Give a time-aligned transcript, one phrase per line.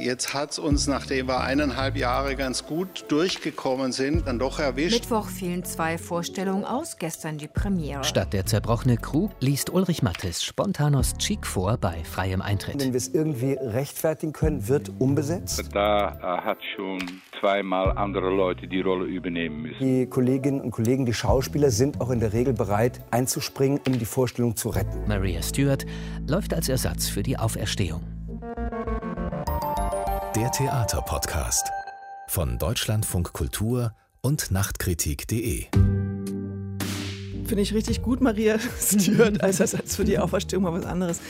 [0.00, 4.94] Jetzt hat es uns, nachdem wir eineinhalb Jahre ganz gut durchgekommen sind, dann doch erwischt.
[4.94, 8.02] Mittwoch fielen zwei Vorstellungen aus, gestern die Premiere.
[8.04, 12.80] Statt der zerbrochene Crew liest Ulrich Mattes Spontanos Cheek vor bei freiem Eintritt.
[12.80, 15.68] Wenn wir es irgendwie rechtfertigen können, wird umbesetzt.
[15.74, 16.98] Da äh, hat schon
[17.38, 19.78] zweimal andere Leute die Rolle übernehmen müssen.
[19.80, 24.06] Die Kolleginnen und Kollegen, die Schauspieler sind auch in der Regel bereit einzuspringen, um die
[24.06, 25.06] Vorstellung zu retten.
[25.06, 25.84] Maria Stewart
[26.26, 28.19] läuft als Ersatz für die Auferstehung.
[30.40, 31.70] Der Theaterpodcast
[32.28, 35.66] von Deutschlandfunk Kultur und Nachtkritik.de.
[37.44, 41.20] Finde ich richtig gut, Maria Stewart, als Ersatz für die Auferstehung mal was anderes.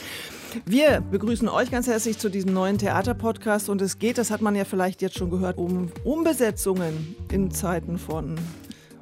[0.65, 4.55] Wir begrüßen euch ganz herzlich zu diesem neuen Theaterpodcast und es geht, das hat man
[4.55, 8.39] ja vielleicht jetzt schon gehört, um Umbesetzungen in Zeiten von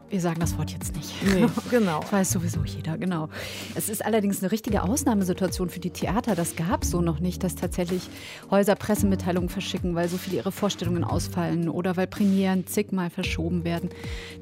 [0.10, 1.14] wir sagen das Wort jetzt nicht.
[1.34, 2.00] Nee, genau.
[2.02, 3.30] Das weiß sowieso jeder, genau.
[3.76, 6.36] Es ist allerdings eine richtige Ausnahmesituation für die Theater.
[6.36, 8.10] Das gab es so noch nicht, dass tatsächlich
[8.50, 13.90] Häuser Pressemitteilungen verschicken, weil so viele ihre Vorstellungen ausfallen oder weil Premieren zigmal verschoben werden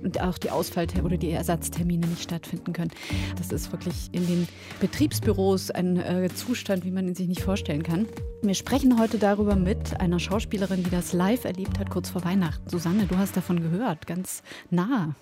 [0.03, 2.91] und auch die Ausfall- oder die Ersatztermine nicht stattfinden können.
[3.37, 4.47] Das ist wirklich in den
[4.79, 8.07] Betriebsbüros ein äh, Zustand, wie man ihn sich nicht vorstellen kann.
[8.41, 12.69] Wir sprechen heute darüber mit einer Schauspielerin, die das live erlebt hat, kurz vor Weihnachten.
[12.69, 15.15] Susanne, du hast davon gehört, ganz nah.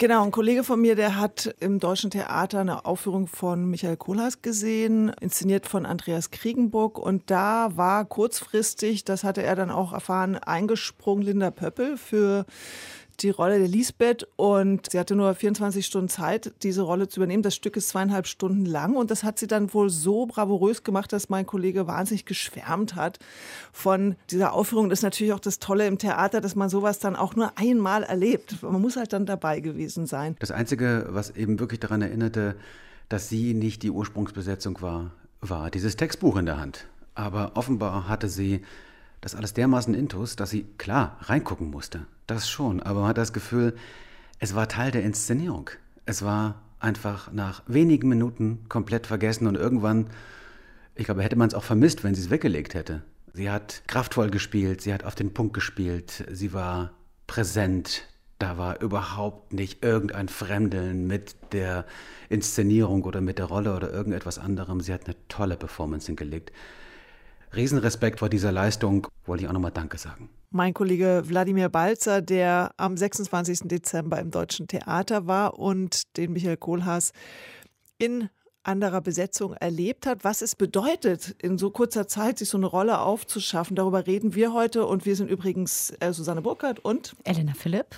[0.00, 4.42] Genau, ein Kollege von mir, der hat im Deutschen Theater eine Aufführung von Michael Kohlhaas
[4.42, 6.98] gesehen, inszeniert von Andreas Kriegenburg.
[6.98, 12.46] Und da war kurzfristig, das hatte er dann auch erfahren, eingesprungen Linda Pöppel für
[13.20, 17.42] die Rolle der Lisbeth und sie hatte nur 24 Stunden Zeit, diese Rolle zu übernehmen.
[17.42, 21.12] Das Stück ist zweieinhalb Stunden lang und das hat sie dann wohl so bravourös gemacht,
[21.12, 23.18] dass mein Kollege wahnsinnig geschwärmt hat
[23.72, 24.88] von dieser Aufführung.
[24.88, 28.02] Das ist natürlich auch das Tolle im Theater, dass man sowas dann auch nur einmal
[28.02, 28.62] erlebt.
[28.62, 30.36] Man muss halt dann dabei gewesen sein.
[30.38, 32.56] Das Einzige, was eben wirklich daran erinnerte,
[33.08, 35.10] dass sie nicht die Ursprungsbesetzung war,
[35.40, 36.86] war dieses Textbuch in der Hand.
[37.14, 38.62] Aber offenbar hatte sie
[39.20, 42.06] das alles dermaßen intus, dass sie klar reingucken musste.
[42.28, 43.74] Das schon, aber man hat das Gefühl,
[44.38, 45.70] es war Teil der Inszenierung.
[46.04, 50.10] Es war einfach nach wenigen Minuten komplett vergessen und irgendwann,
[50.94, 53.02] ich glaube, hätte man es auch vermisst, wenn sie es weggelegt hätte.
[53.32, 56.92] Sie hat kraftvoll gespielt, sie hat auf den Punkt gespielt, sie war
[57.26, 58.04] präsent.
[58.38, 61.86] Da war überhaupt nicht irgendein Fremdeln mit der
[62.28, 64.82] Inszenierung oder mit der Rolle oder irgendetwas anderem.
[64.82, 66.52] Sie hat eine tolle Performance hingelegt.
[67.56, 70.28] Riesenrespekt vor dieser Leistung, wollte ich auch nochmal Danke sagen.
[70.50, 73.68] Mein Kollege Wladimir Balzer, der am 26.
[73.68, 77.12] Dezember im Deutschen Theater war und den Michael Kohlhaas
[77.98, 78.30] in
[78.62, 83.00] anderer Besetzung erlebt hat, was es bedeutet, in so kurzer Zeit sich so eine Rolle
[83.00, 83.76] aufzuschaffen.
[83.76, 87.94] Darüber reden wir heute und wir sind übrigens äh, Susanne Burkhardt und Elena Philipp.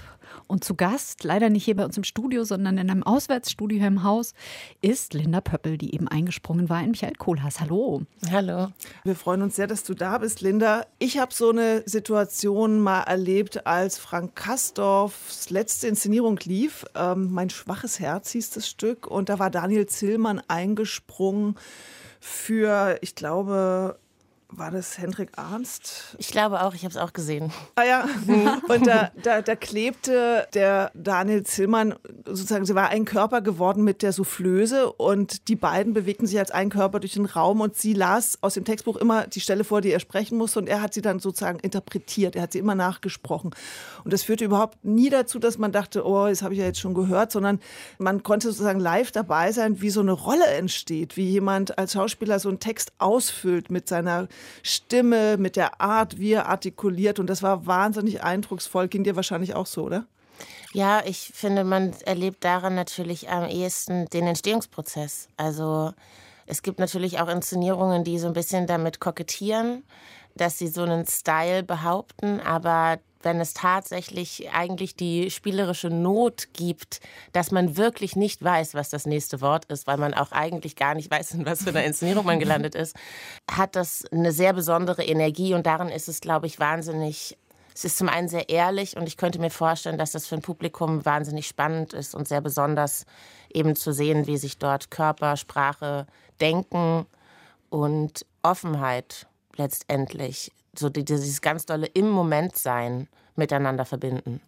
[0.47, 3.89] Und zu Gast, leider nicht hier bei uns im Studio, sondern in einem Auswärtsstudio hier
[3.89, 4.35] im Haus,
[4.81, 7.61] ist Linda Pöppel, die eben eingesprungen war in Michael Kohlhaas.
[7.61, 8.03] Hallo.
[8.31, 8.69] Hallo.
[9.05, 10.87] Wir freuen uns sehr, dass du da bist, Linda.
[10.99, 16.85] Ich habe so eine Situation mal erlebt, als Frank Kastorfs letzte Inszenierung lief.
[16.95, 19.07] Ähm, mein schwaches Herz hieß das Stück.
[19.07, 21.57] Und da war Daniel Zillmann eingesprungen
[22.21, 23.99] für, ich glaube,
[24.53, 26.17] war das Hendrik Arnst?
[26.19, 27.53] Ich glaube auch, ich habe es auch gesehen.
[27.77, 28.09] Ah ja,
[28.69, 31.95] und da, da, da, klebte der Daniel Zillmann,
[32.27, 36.51] sozusagen, sie war ein Körper geworden mit der Soufflöse und die beiden bewegten sich als
[36.51, 39.81] ein Körper durch den Raum und sie las aus dem Textbuch immer die Stelle vor,
[39.81, 42.75] die er sprechen musste und er hat sie dann sozusagen interpretiert, er hat sie immer
[42.75, 43.55] nachgesprochen.
[44.05, 46.81] Und das führte überhaupt nie dazu, dass man dachte, oh, das habe ich ja jetzt
[46.81, 47.61] schon gehört, sondern
[47.99, 52.39] man konnte sozusagen live dabei sein, wie so eine Rolle entsteht, wie jemand als Schauspieler
[52.39, 54.29] so einen Text ausfüllt mit seiner
[54.63, 57.19] Stimme, mit der Art, wie er artikuliert.
[57.19, 58.89] Und das war wahnsinnig eindrucksvoll.
[58.89, 60.07] Ging dir wahrscheinlich auch so, oder?
[60.73, 65.29] Ja, ich finde, man erlebt daran natürlich am ehesten den Entstehungsprozess.
[65.37, 65.93] Also
[66.47, 69.85] es gibt natürlich auch Inszenierungen, die so ein bisschen damit kokettieren,
[70.37, 77.01] dass sie so einen Style behaupten, aber wenn es tatsächlich eigentlich die spielerische Not gibt,
[77.33, 80.95] dass man wirklich nicht weiß, was das nächste Wort ist, weil man auch eigentlich gar
[80.95, 82.97] nicht weiß, in was für einer Inszenierung man gelandet ist,
[83.51, 87.37] hat das eine sehr besondere Energie und darin ist es, glaube ich, wahnsinnig
[87.73, 90.43] es ist zum einen sehr ehrlich und ich könnte mir vorstellen, dass das für ein
[90.43, 93.07] Publikum wahnsinnig spannend ist und sehr besonders
[93.53, 96.07] eben zu sehen, wie sich dort Körper, Sprache,
[96.41, 97.07] Denken
[97.71, 99.27] und Offenheit
[99.57, 104.41] letztendlich so dieses ganz dolle im Moment sein miteinander verbinden.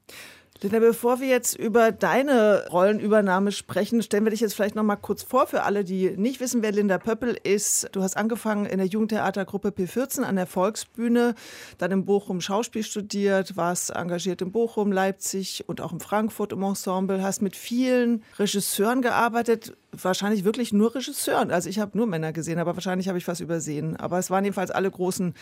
[0.63, 4.95] Linda, bevor wir jetzt über deine Rollenübernahme sprechen, stellen wir dich jetzt vielleicht noch mal
[4.95, 7.89] kurz vor für alle, die nicht wissen, wer Linda Pöppel ist.
[7.91, 11.35] Du hast angefangen in der Jugendtheatergruppe P14 an der Volksbühne,
[11.79, 16.63] dann in Bochum Schauspiel studiert, warst engagiert in Bochum, Leipzig und auch in Frankfurt im
[16.63, 19.77] Ensemble, hast mit vielen Regisseuren gearbeitet.
[19.91, 21.51] wahrscheinlich wirklich nur Regisseuren.
[21.51, 23.97] Also ich habe nur Männer gesehen, aber wahrscheinlich habe ich was übersehen.
[23.97, 25.35] Aber es waren jedenfalls alle großen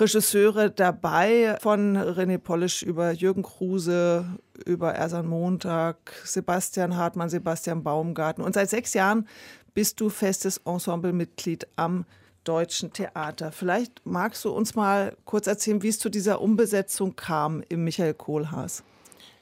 [0.00, 4.24] Regisseure dabei, von René Polisch über Jürgen Kruse,
[4.64, 8.42] über Ersan Montag, Sebastian Hartmann, Sebastian Baumgarten.
[8.44, 9.26] Und seit sechs Jahren
[9.74, 12.04] bist du festes Ensemblemitglied am
[12.44, 13.50] Deutschen Theater.
[13.50, 18.14] Vielleicht magst du uns mal kurz erzählen, wie es zu dieser Umbesetzung kam im Michael
[18.14, 18.84] Kohlhaas.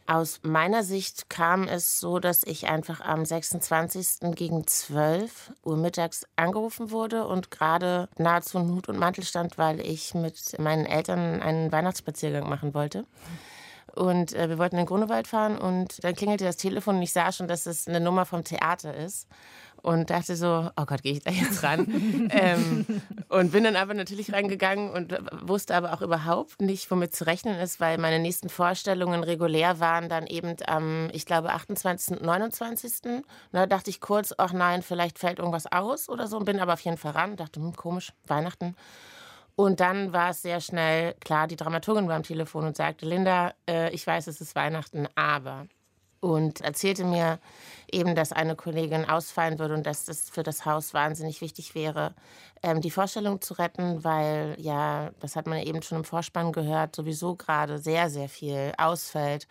[0.08, 4.34] Aus meiner Sicht kam es so, dass ich einfach am 26.
[4.36, 9.80] gegen 12 Uhr mittags angerufen wurde und gerade nahezu in Hut und Mantel stand, weil
[9.80, 13.04] ich mit meinen Eltern einen Weihnachtsspaziergang machen wollte.
[13.96, 17.12] Und äh, wir wollten in den Grunewald fahren und dann klingelte das Telefon und ich
[17.12, 19.26] sah schon, dass es eine Nummer vom Theater ist
[19.82, 22.28] und dachte so, oh Gott, gehe ich da jetzt ran?
[22.30, 22.86] ähm,
[23.28, 27.58] und bin dann aber natürlich reingegangen und wusste aber auch überhaupt nicht, womit zu rechnen
[27.58, 32.18] ist, weil meine nächsten Vorstellungen regulär waren dann eben am, ich glaube, 28.
[32.18, 33.22] und 29.
[33.52, 36.80] Da dachte ich kurz, ach nein, vielleicht fällt irgendwas aus oder so, bin aber auf
[36.80, 38.74] jeden Fall ran, dachte, hm, komisch, Weihnachten.
[39.56, 43.54] Und dann war es sehr schnell klar, die Dramaturgin war am Telefon und sagte, Linda,
[43.68, 45.66] äh, ich weiß, es ist Weihnachten, aber
[46.20, 47.38] und erzählte mir
[47.90, 52.14] eben, dass eine Kollegin ausfallen würde und dass das für das Haus wahnsinnig wichtig wäre,
[52.62, 56.96] ähm, die Vorstellung zu retten, weil ja, das hat man eben schon im Vorspann gehört,
[56.96, 59.46] sowieso gerade sehr, sehr viel ausfällt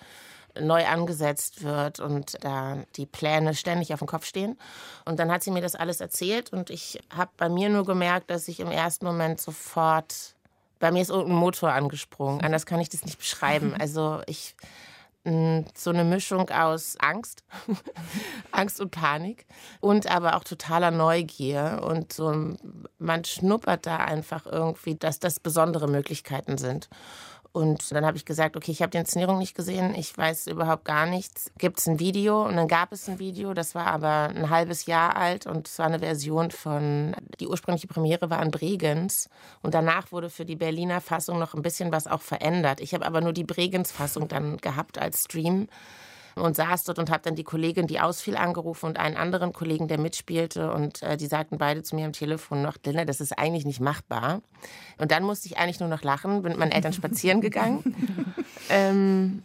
[0.60, 4.58] neu angesetzt wird und da die Pläne ständig auf dem Kopf stehen.
[5.04, 8.30] Und dann hat sie mir das alles erzählt und ich habe bei mir nur gemerkt,
[8.30, 10.36] dass ich im ersten Moment sofort,
[10.80, 12.42] bei mir ist irgendein Motor angesprungen.
[12.42, 13.76] Anders kann ich das nicht beschreiben.
[13.80, 14.56] Also ich
[15.26, 17.44] so eine Mischung aus Angst,
[18.52, 19.48] Angst und Panik
[19.80, 22.56] und aber auch totaler Neugier und so
[23.00, 26.90] man schnuppert da einfach irgendwie, dass das besondere Möglichkeiten sind.
[27.56, 30.84] Und dann habe ich gesagt, okay, ich habe die Inszenierung nicht gesehen, ich weiß überhaupt
[30.84, 31.54] gar nichts.
[31.58, 32.46] Gibt es ein Video?
[32.46, 35.80] Und dann gab es ein Video, das war aber ein halbes Jahr alt und es
[35.80, 39.30] war eine Version von, die ursprüngliche Premiere war in Bregenz.
[39.62, 42.82] Und danach wurde für die Berliner Fassung noch ein bisschen was auch verändert.
[42.82, 45.70] Ich habe aber nur die Bregenz-Fassung dann gehabt als Stream
[46.36, 49.88] und saß dort und habe dann die Kollegin, die ausfiel, angerufen und einen anderen Kollegen,
[49.88, 50.72] der mitspielte.
[50.72, 53.80] Und äh, die sagten beide zu mir am Telefon noch, Linda, das ist eigentlich nicht
[53.80, 54.42] machbar.
[54.98, 57.96] Und dann musste ich eigentlich nur noch lachen, bin mit meinen Eltern spazieren gegangen.
[58.70, 59.44] ähm,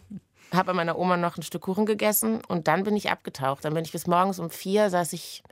[0.53, 3.63] habe bei meiner Oma noch ein Stück Kuchen gegessen und dann bin ich abgetaucht.
[3.63, 5.43] Dann bin ich bis morgens um vier, saß ich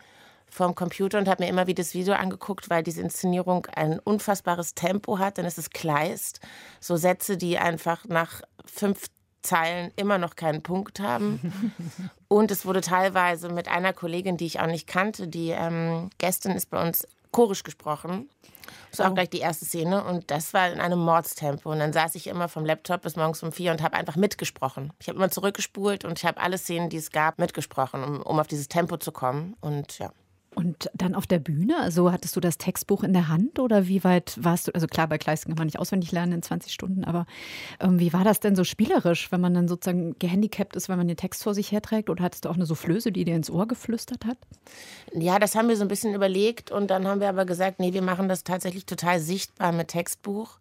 [0.50, 4.74] vorm Computer und habe mir immer wieder das Video angeguckt, weil diese Inszenierung ein unfassbares
[4.74, 5.38] Tempo hat.
[5.38, 6.42] Dann ist es Kleist.
[6.82, 9.08] So Sätze, die einfach nach fünf
[9.42, 11.72] Zeilen immer noch keinen Punkt haben.
[12.28, 16.52] Und es wurde teilweise mit einer Kollegin, die ich auch nicht kannte, die ähm, Gästin
[16.52, 18.30] ist bei uns chorisch gesprochen.
[18.92, 19.16] Das war auch oh.
[19.16, 21.72] gleich die erste Szene und das war in einem Mordstempo.
[21.72, 24.94] Und dann saß ich immer vom Laptop bis morgens um vier und habe einfach mitgesprochen.
[25.00, 28.40] Ich habe immer zurückgespult und ich habe alle Szenen, die es gab, mitgesprochen, um, um
[28.40, 29.56] auf dieses Tempo zu kommen.
[29.62, 30.12] Und ja.
[30.56, 34.04] Und dann auf der Bühne, also hattest du das Textbuch in der Hand oder wie
[34.04, 34.72] weit warst du?
[34.74, 37.28] Also klar, bei Kleisten kann man nicht auswendig lernen in 20 Stunden, aber
[37.80, 41.08] ähm, wie war das denn so spielerisch, wenn man dann sozusagen gehandicapt ist, wenn man
[41.08, 42.10] den Text vor sich herträgt?
[42.10, 44.38] Oder hattest du auch eine Soufflöse, die dir ins Ohr geflüstert hat?
[45.14, 47.94] Ja, das haben wir so ein bisschen überlegt und dann haben wir aber gesagt, nee,
[47.94, 50.58] wir machen das tatsächlich total sichtbar mit Textbuch.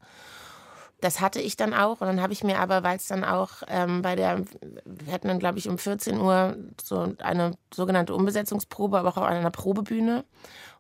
[1.00, 2.00] Das hatte ich dann auch.
[2.00, 4.42] Und dann habe ich mir aber, weil es dann auch ähm, bei der,
[4.84, 9.24] wir hatten dann, glaube ich, um 14 Uhr so eine sogenannte Umbesetzungsprobe, aber auch auf
[9.24, 10.24] einer Probebühne.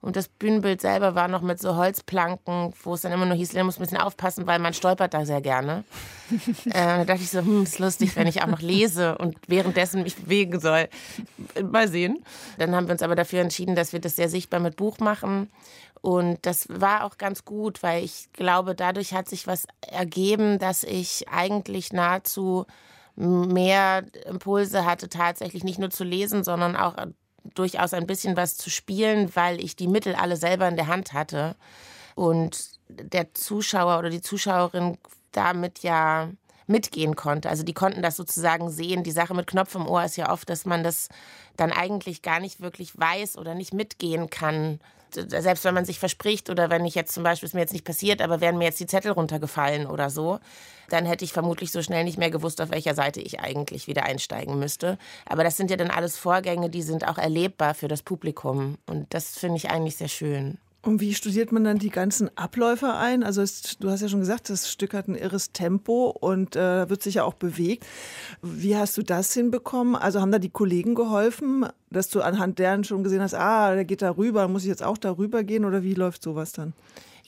[0.00, 3.54] Und das Bühnenbild selber war noch mit so Holzplanken, wo es dann immer nur hieß,
[3.54, 5.82] man muss ein bisschen aufpassen, weil man stolpert da sehr gerne.
[6.66, 10.04] äh, da dachte ich so, hm, ist lustig, wenn ich auch noch lese und währenddessen
[10.04, 10.88] mich bewegen soll.
[11.68, 12.24] Mal sehen.
[12.58, 15.50] Dann haben wir uns aber dafür entschieden, dass wir das sehr sichtbar mit Buch machen.
[16.00, 20.84] Und das war auch ganz gut, weil ich glaube, dadurch hat sich was ergeben, dass
[20.84, 22.66] ich eigentlich nahezu
[23.16, 26.94] mehr Impulse hatte, tatsächlich nicht nur zu lesen, sondern auch
[27.54, 31.12] durchaus ein bisschen was zu spielen, weil ich die Mittel alle selber in der Hand
[31.12, 31.56] hatte.
[32.14, 34.98] Und der Zuschauer oder die Zuschauerin
[35.32, 36.30] damit ja
[36.68, 37.48] mitgehen konnte.
[37.48, 39.02] Also die konnten das sozusagen sehen.
[39.02, 41.08] Die Sache mit Knopf im Ohr ist ja oft, dass man das
[41.56, 44.80] dann eigentlich gar nicht wirklich weiß oder nicht mitgehen kann.
[45.10, 47.86] Selbst wenn man sich verspricht oder wenn ich jetzt zum Beispiel, ist mir jetzt nicht
[47.86, 50.38] passiert, aber wären mir jetzt die Zettel runtergefallen oder so,
[50.90, 54.04] dann hätte ich vermutlich so schnell nicht mehr gewusst, auf welcher Seite ich eigentlich wieder
[54.04, 54.98] einsteigen müsste.
[55.24, 58.76] Aber das sind ja dann alles Vorgänge, die sind auch erlebbar für das Publikum.
[58.86, 60.58] Und das finde ich eigentlich sehr schön.
[60.80, 63.24] Und wie studiert man dann die ganzen Abläufe ein?
[63.24, 66.88] Also es, du hast ja schon gesagt, das Stück hat ein irres Tempo und äh,
[66.88, 67.84] wird sich ja auch bewegt.
[68.42, 69.96] Wie hast du das hinbekommen?
[69.96, 73.84] Also haben da die Kollegen geholfen, dass du anhand deren schon gesehen hast, ah, der
[73.84, 76.74] geht da rüber, muss ich jetzt auch da rüber gehen oder wie läuft sowas dann?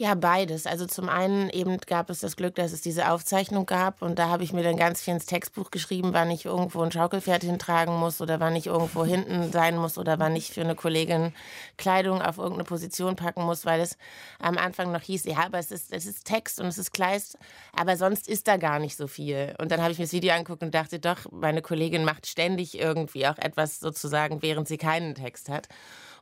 [0.01, 0.67] Ja, beides.
[0.67, 4.29] Also zum einen eben gab es das Glück, dass es diese Aufzeichnung gab und da
[4.31, 7.95] habe ich mir dann ganz viel ins Textbuch geschrieben, wann ich irgendwo ein Schaukelpferd hintragen
[7.97, 11.35] muss oder wann ich irgendwo hinten sein muss oder wann ich für eine Kollegin
[11.77, 13.99] Kleidung auf irgendeine Position packen muss, weil es
[14.39, 17.37] am Anfang noch hieß, ja, aber es ist, es ist Text und es ist Kleist,
[17.77, 19.55] aber sonst ist da gar nicht so viel.
[19.59, 22.79] Und dann habe ich mir das Video angeguckt und dachte, doch, meine Kollegin macht ständig
[22.79, 25.69] irgendwie auch etwas sozusagen, während sie keinen Text hat.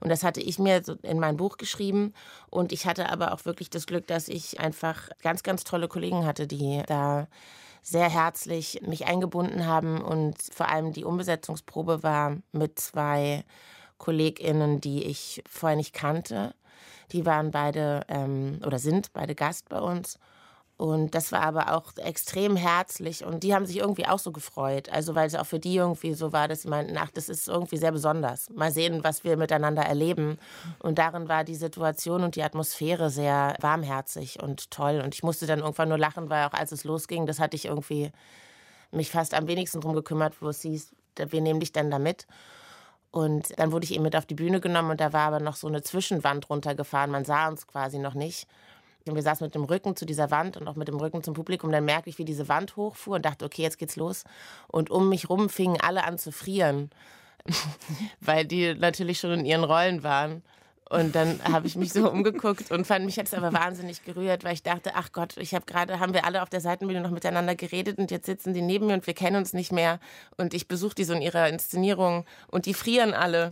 [0.00, 2.14] Und das hatte ich mir in mein Buch geschrieben.
[2.50, 6.24] Und ich hatte aber auch wirklich das Glück, dass ich einfach ganz, ganz tolle Kollegen
[6.24, 7.26] hatte, die da
[7.82, 10.00] sehr herzlich mich eingebunden haben.
[10.00, 13.44] Und vor allem die Umbesetzungsprobe war mit zwei
[13.98, 16.54] KollegInnen, die ich vorher nicht kannte.
[17.12, 20.18] Die waren beide ähm, oder sind beide Gast bei uns.
[20.78, 24.88] Und das war aber auch extrem herzlich und die haben sich irgendwie auch so gefreut.
[24.90, 27.48] Also weil es auch für die irgendwie so war, dass sie meinten, ach, das ist
[27.48, 28.48] irgendwie sehr besonders.
[28.50, 30.38] Mal sehen, was wir miteinander erleben.
[30.78, 35.02] Und darin war die Situation und die Atmosphäre sehr warmherzig und toll.
[35.04, 37.64] Und ich musste dann irgendwann nur lachen, weil auch als es losging, das hatte ich
[37.64, 38.12] irgendwie
[38.92, 42.28] mich fast am wenigsten drum gekümmert, wo es hieß, wir nehmen dich dann da mit.
[43.10, 45.56] Und dann wurde ich eben mit auf die Bühne genommen und da war aber noch
[45.56, 47.10] so eine Zwischenwand runtergefahren.
[47.10, 48.46] Man sah uns quasi noch nicht.
[49.08, 51.34] Und wir saßen mit dem Rücken zu dieser Wand und auch mit dem Rücken zum
[51.34, 51.72] Publikum.
[51.72, 54.24] Dann merkte ich, wie diese Wand hochfuhr und dachte, okay, jetzt geht's los.
[54.66, 56.90] Und um mich rum fingen alle an zu frieren,
[58.20, 60.42] weil die natürlich schon in ihren Rollen waren.
[60.90, 64.54] Und dann habe ich mich so umgeguckt und fand mich jetzt aber wahnsinnig gerührt, weil
[64.54, 67.54] ich dachte, ach Gott, ich habe gerade, haben wir alle auf der Seitenbühne noch miteinander
[67.54, 70.00] geredet und jetzt sitzen die neben mir und wir kennen uns nicht mehr.
[70.36, 73.50] Und ich besuche die so in ihrer Inszenierung und die frieren alle.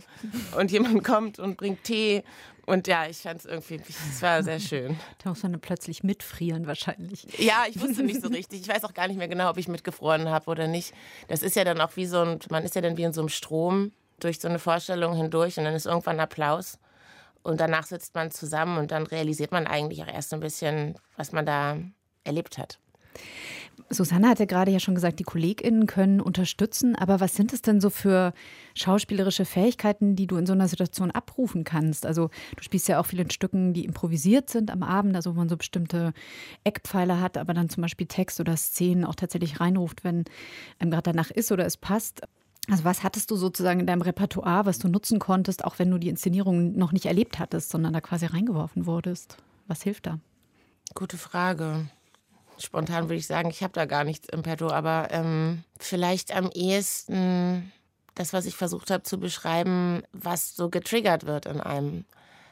[0.57, 2.23] Und jemand kommt und bringt Tee
[2.67, 4.99] und ja, ich fand es irgendwie, es war sehr schön.
[5.23, 7.25] Da muss man plötzlich mitfrieren wahrscheinlich.
[7.39, 8.59] Ja, ich wusste nicht so richtig.
[8.59, 10.93] Ich weiß auch gar nicht mehr genau, ob ich mitgefroren habe oder nicht.
[11.29, 13.21] Das ist ja dann auch wie so ein, man ist ja dann wie in so
[13.21, 16.77] einem Strom durch so eine Vorstellung hindurch und dann ist irgendwann Applaus.
[17.47, 21.31] Und danach sitzt man zusammen und dann realisiert man eigentlich auch erst ein bisschen, was
[21.31, 21.77] man da
[22.25, 22.77] erlebt hat.
[23.89, 27.79] Susanne hatte gerade ja schon gesagt, die KollegInnen können unterstützen, aber was sind es denn
[27.79, 28.33] so für
[28.75, 32.05] schauspielerische Fähigkeiten, die du in so einer Situation abrufen kannst?
[32.05, 35.47] Also du spielst ja auch viele Stücken, die improvisiert sind am Abend, also wo man
[35.47, 36.11] so bestimmte
[36.65, 40.25] Eckpfeiler hat, aber dann zum Beispiel Text oder Szenen auch tatsächlich reinruft, wenn
[40.79, 42.23] einem gerade danach ist oder es passt.
[42.69, 45.97] Also was hattest du sozusagen in deinem Repertoire, was du nutzen konntest, auch wenn du
[45.97, 49.37] die Inszenierung noch nicht erlebt hattest, sondern da quasi reingeworfen wurdest?
[49.67, 50.19] Was hilft da?
[50.93, 51.89] Gute Frage
[52.59, 56.49] spontan würde ich sagen, ich habe da gar nichts im Petto, aber ähm, vielleicht am
[56.53, 57.71] ehesten
[58.15, 62.05] das, was ich versucht habe zu beschreiben, was so getriggert wird in einem.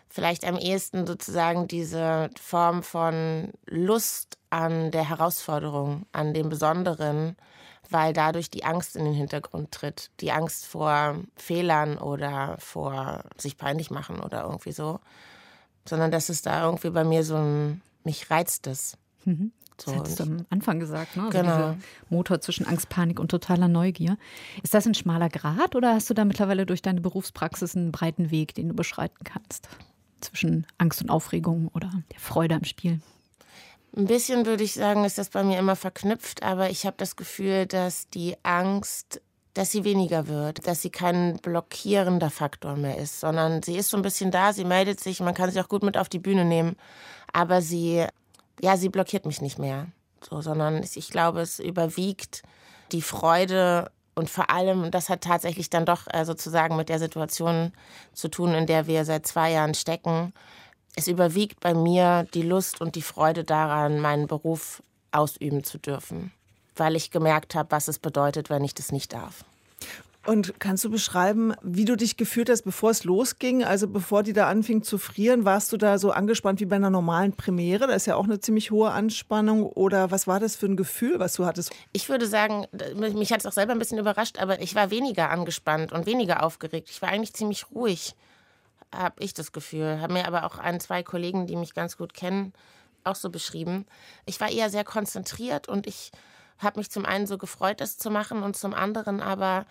[0.08, 7.36] Vielleicht am ehesten sozusagen diese Form von Lust an der Herausforderung, an dem Besonderen,
[7.90, 10.12] weil dadurch die Angst in den Hintergrund tritt.
[10.20, 15.00] Die Angst vor Fehlern oder vor sich peinlich machen oder irgendwie so.
[15.88, 18.98] Sondern dass es da irgendwie bei mir so ein, mich reizt es.
[19.26, 19.52] Mhm.
[19.78, 21.24] So, das hattest du am Anfang gesagt, ne?
[21.24, 21.52] Also genau.
[21.52, 21.78] Dieser
[22.10, 24.18] Motor zwischen Angst, Panik und totaler Neugier.
[24.64, 28.32] Ist das ein schmaler Grat oder hast du da mittlerweile durch deine Berufspraxis einen breiten
[28.32, 29.68] Weg, den du beschreiten kannst?
[30.22, 33.02] Zwischen Angst und Aufregung oder der Freude am Spiel?
[33.96, 37.16] Ein bisschen würde ich sagen, ist das bei mir immer verknüpft, aber ich habe das
[37.16, 39.22] Gefühl, dass die Angst,
[39.54, 43.98] dass sie weniger wird, dass sie kein blockierender Faktor mehr ist, sondern sie ist so
[43.98, 46.44] ein bisschen da, sie meldet sich, man kann sie auch gut mit auf die Bühne
[46.44, 46.76] nehmen,
[47.32, 48.06] aber sie
[48.62, 49.88] ja, sie blockiert mich nicht mehr.
[50.28, 52.44] So, sondern ich glaube, es überwiegt
[52.92, 57.74] die Freude und vor allem, das hat tatsächlich dann doch äh, sozusagen mit der Situation
[58.14, 60.34] zu tun, in der wir seit zwei Jahren stecken.
[60.96, 66.32] Es überwiegt bei mir die Lust und die Freude daran, meinen Beruf ausüben zu dürfen,
[66.76, 69.44] weil ich gemerkt habe, was es bedeutet, wenn ich das nicht darf.
[70.26, 73.64] Und kannst du beschreiben, wie du dich gefühlt hast, bevor es losging?
[73.64, 76.90] Also bevor die da anfing zu frieren, warst du da so angespannt wie bei einer
[76.90, 77.86] normalen Premiere?
[77.86, 79.64] Da ist ja auch eine ziemlich hohe Anspannung.
[79.64, 81.72] Oder was war das für ein Gefühl, was du hattest?
[81.94, 85.30] Ich würde sagen, mich hat es auch selber ein bisschen überrascht, aber ich war weniger
[85.30, 86.90] angespannt und weniger aufgeregt.
[86.90, 88.16] Ich war eigentlich ziemlich ruhig,
[88.94, 90.00] habe ich das Gefühl.
[90.02, 92.54] Haben mir aber auch ein, zwei Kollegen, die mich ganz gut kennen,
[93.04, 93.86] auch so beschrieben.
[94.26, 96.12] Ich war eher sehr konzentriert und ich
[96.58, 99.66] habe mich zum einen so gefreut, das zu machen und zum anderen aber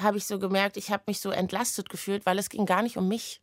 [0.00, 2.96] habe ich so gemerkt, ich habe mich so entlastet gefühlt, weil es ging gar nicht
[2.96, 3.40] um mich.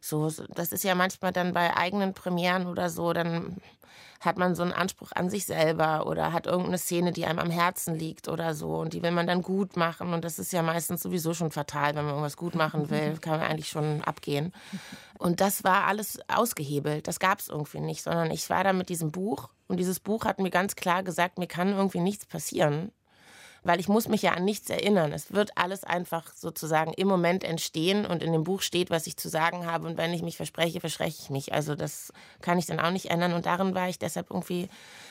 [0.00, 3.56] So, das ist ja manchmal dann bei eigenen Premieren oder so, dann
[4.20, 7.50] hat man so einen Anspruch an sich selber oder hat irgendeine Szene, die einem am
[7.50, 10.62] Herzen liegt oder so und die will man dann gut machen und das ist ja
[10.62, 14.52] meistens sowieso schon fatal, wenn man irgendwas gut machen will, kann man eigentlich schon abgehen.
[15.18, 18.88] Und das war alles ausgehebelt, das gab es irgendwie nicht, sondern ich war da mit
[18.88, 22.90] diesem Buch und dieses Buch hat mir ganz klar gesagt, mir kann irgendwie nichts passieren
[23.62, 25.12] weil ich muss mich ja an nichts erinnern.
[25.12, 29.16] Es wird alles einfach sozusagen im Moment entstehen und in dem Buch steht, was ich
[29.16, 29.86] zu sagen habe.
[29.86, 31.52] Und wenn ich mich verspreche, verspreche ich mich.
[31.52, 33.32] Also das kann ich dann auch nicht ändern.
[33.32, 34.68] Und darin war ich deshalb irgendwie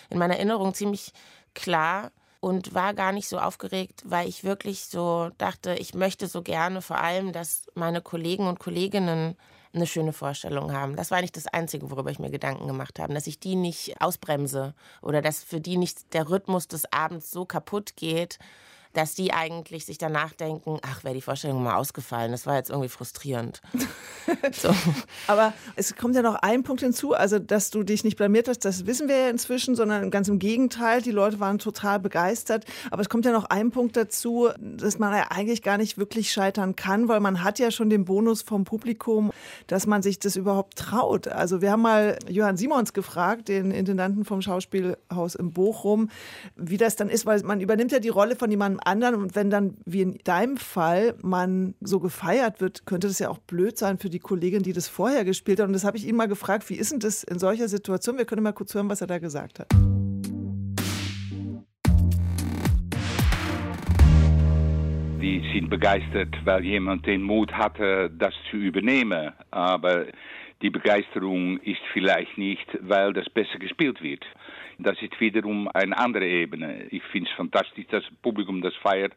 [0.10, 1.12] in meiner Erinnerung ziemlich
[1.54, 6.42] klar und war gar nicht so aufgeregt, weil ich wirklich so dachte, ich möchte so
[6.42, 9.36] gerne vor allem, dass meine Kollegen und Kolleginnen
[9.78, 10.96] eine schöne Vorstellung haben.
[10.96, 14.02] Das war nicht das Einzige, worüber ich mir Gedanken gemacht habe, dass ich die nicht
[14.02, 18.40] ausbremse oder dass für die nicht der Rhythmus des Abends so kaputt geht,
[18.94, 22.32] dass die eigentlich sich danach denken, ach, wäre die Vorstellung mal ausgefallen.
[22.32, 23.62] Das war jetzt irgendwie frustrierend.
[24.52, 24.74] so.
[25.28, 28.66] Aber es kommt ja noch ein Punkt hinzu, also dass du dich nicht blamiert hast,
[28.66, 32.66] das wissen wir ja inzwischen, sondern ganz im Gegenteil, die Leute waren total begeistert.
[32.92, 36.32] Aber es kommt ja noch ein Punkt dazu, dass man ja eigentlich gar nicht wirklich
[36.32, 39.32] scheitern kann, weil man hat ja schon den Bonus vom Publikum,
[39.68, 41.28] dass man sich das überhaupt traut.
[41.28, 46.10] Also wir haben mal Johann Simons gefragt, den Intendanten vom Schauspielhaus in Bochum,
[46.56, 49.16] wie das dann ist, weil man übernimmt ja die Rolle von jemandem anderen.
[49.16, 53.40] Und wenn dann, wie in deinem Fall, man so gefeiert wird, könnte das ja auch
[53.40, 55.68] blöd sein für die Kollegin, die das vorher gespielt hat.
[55.68, 58.18] Und das habe ich ihn mal gefragt, wie ist denn das in solcher Situation?
[58.18, 59.68] Wir können mal kurz hören, was er da gesagt hat.
[65.22, 69.34] Die sind begeistert, weil jemand den Mut hatte, das zu übernehmen.
[69.52, 70.06] Aber
[70.62, 74.26] die Begeisterung ist vielleicht nicht, weil das besser gespielt wird.
[74.80, 76.86] Das ist wiederum eine andere Ebene.
[76.92, 79.14] Ich finde es fantastisch, dass das Publikum das feiert,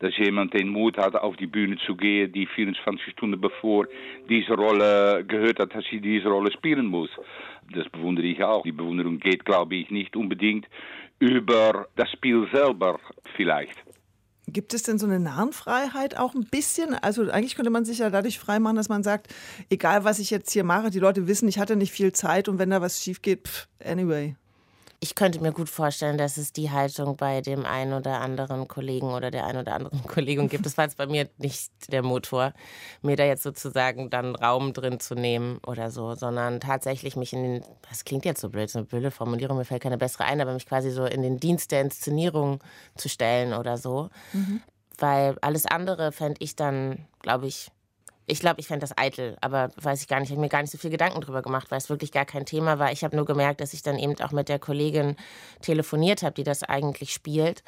[0.00, 3.86] dass jemand den Mut hat, auf die Bühne zu gehen, die 24 Stunden bevor
[4.28, 7.10] diese Rolle gehört hat, dass sie diese Rolle spielen muss.
[7.72, 8.62] Das bewundere ich auch.
[8.62, 10.66] Die Bewunderung geht, glaube ich, nicht unbedingt
[11.18, 13.00] über das Spiel selber
[13.34, 13.84] vielleicht.
[14.46, 16.94] Gibt es denn so eine Narrenfreiheit auch ein bisschen?
[16.94, 19.28] Also eigentlich könnte man sich ja dadurch freimachen, dass man sagt,
[19.68, 22.58] egal was ich jetzt hier mache, die Leute wissen, ich hatte nicht viel Zeit und
[22.58, 24.36] wenn da was schief geht, pff, anyway.
[25.00, 29.12] Ich könnte mir gut vorstellen, dass es die Haltung bei dem einen oder anderen Kollegen
[29.12, 30.66] oder der einen oder anderen Kollegin gibt.
[30.66, 32.52] Das war jetzt bei mir nicht der Motor,
[33.00, 37.42] mir da jetzt sozusagen dann Raum drin zu nehmen oder so, sondern tatsächlich mich in
[37.44, 40.40] den, das klingt jetzt so blöd, so eine blöde Formulierung, mir fällt keine bessere ein,
[40.40, 42.58] aber mich quasi so in den Dienst der Inszenierung
[42.96, 44.10] zu stellen oder so.
[44.32, 44.62] Mhm.
[44.98, 47.70] Weil alles andere fände ich dann, glaube ich,
[48.28, 50.28] ich glaube, ich fände das eitel, aber weiß ich gar nicht.
[50.28, 52.44] Ich habe mir gar nicht so viel Gedanken drüber gemacht, weil es wirklich gar kein
[52.44, 52.92] Thema war.
[52.92, 55.16] Ich habe nur gemerkt, dass ich dann eben auch mit der Kollegin
[55.62, 57.64] telefoniert habe, die das eigentlich spielt.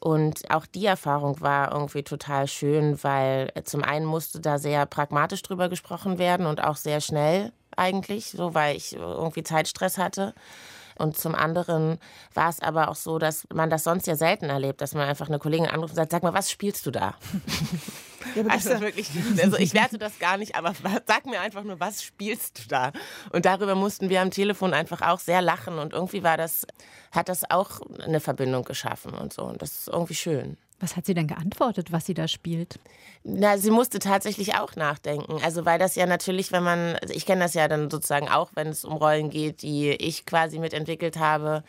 [0.00, 5.42] Und auch die Erfahrung war irgendwie total schön, weil zum einen musste da sehr pragmatisch
[5.42, 10.34] drüber gesprochen werden und auch sehr schnell eigentlich, so weil ich irgendwie Zeitstress hatte.
[10.96, 11.98] Und zum anderen
[12.34, 15.28] war es aber auch so, dass man das sonst ja selten erlebt, dass man einfach
[15.28, 17.14] eine Kollegin anruft und sagt, sag mal, was spielst du da?
[18.36, 19.10] Ja, also wirklich,
[19.42, 20.72] also ich werte das gar nicht, aber
[21.06, 22.92] sag mir einfach nur, was spielst du da?
[23.30, 26.66] Und darüber mussten wir am Telefon einfach auch sehr lachen und irgendwie war das,
[27.10, 29.42] hat das auch eine Verbindung geschaffen und so.
[29.42, 30.56] Und das ist irgendwie schön.
[30.82, 32.80] Was hat sie denn geantwortet, was sie da spielt?
[33.22, 35.38] Na, sie musste tatsächlich auch nachdenken.
[35.44, 38.50] Also, weil das ja natürlich, wenn man, also ich kenne das ja dann sozusagen auch,
[38.56, 41.62] wenn es um Rollen geht, die ich quasi mitentwickelt habe,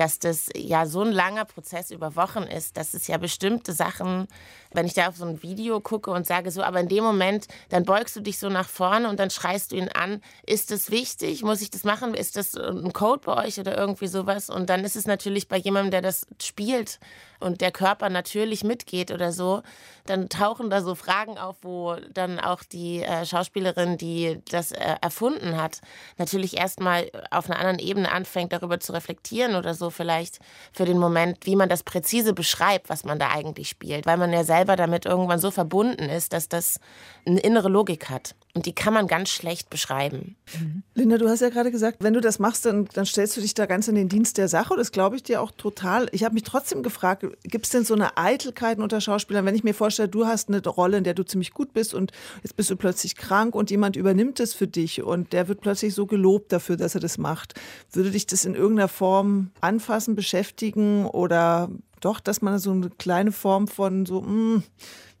[0.00, 4.28] dass das ja so ein langer Prozess über Wochen ist, dass es ja bestimmte Sachen,
[4.72, 7.48] wenn ich da auf so ein Video gucke und sage so, aber in dem Moment,
[7.68, 10.90] dann beugst du dich so nach vorne und dann schreist du ihn an, ist das
[10.90, 11.42] wichtig?
[11.42, 12.14] Muss ich das machen?
[12.14, 14.48] Ist das ein Code bei euch oder irgendwie sowas?
[14.48, 16.98] Und dann ist es natürlich bei jemandem, der das spielt
[17.38, 19.62] und der Körper natürlich mitgeht oder so,
[20.06, 24.96] dann tauchen da so Fragen auf, wo dann auch die äh, Schauspielerin, die das äh,
[25.00, 25.80] erfunden hat,
[26.18, 30.38] natürlich erstmal auf einer anderen Ebene anfängt, darüber zu reflektieren oder so vielleicht
[30.72, 34.32] für den Moment, wie man das präzise beschreibt, was man da eigentlich spielt, weil man
[34.32, 36.80] ja selber damit irgendwann so verbunden ist, dass das
[37.26, 38.34] eine innere Logik hat.
[38.52, 40.36] Und die kann man ganz schlecht beschreiben.
[40.58, 40.82] Mhm.
[40.94, 43.54] Linda, du hast ja gerade gesagt, wenn du das machst, dann, dann stellst du dich
[43.54, 44.74] da ganz in den Dienst der Sache.
[44.76, 46.08] Das glaube ich dir auch total.
[46.10, 49.62] Ich habe mich trotzdem gefragt, gibt es denn so eine Eitelkeit unter Schauspielern, wenn ich
[49.62, 52.10] mir vorstelle, du hast eine Rolle, in der du ziemlich gut bist und
[52.42, 55.94] jetzt bist du plötzlich krank und jemand übernimmt es für dich und der wird plötzlich
[55.94, 57.54] so gelobt dafür, dass er das macht.
[57.92, 63.30] Würde dich das in irgendeiner Form anfassen, beschäftigen oder doch, dass man so eine kleine
[63.30, 64.62] Form von so, mh, hm,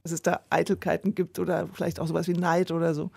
[0.02, 3.10] dass es da Eitelkeiten gibt oder vielleicht auch sowas wie Neid oder so?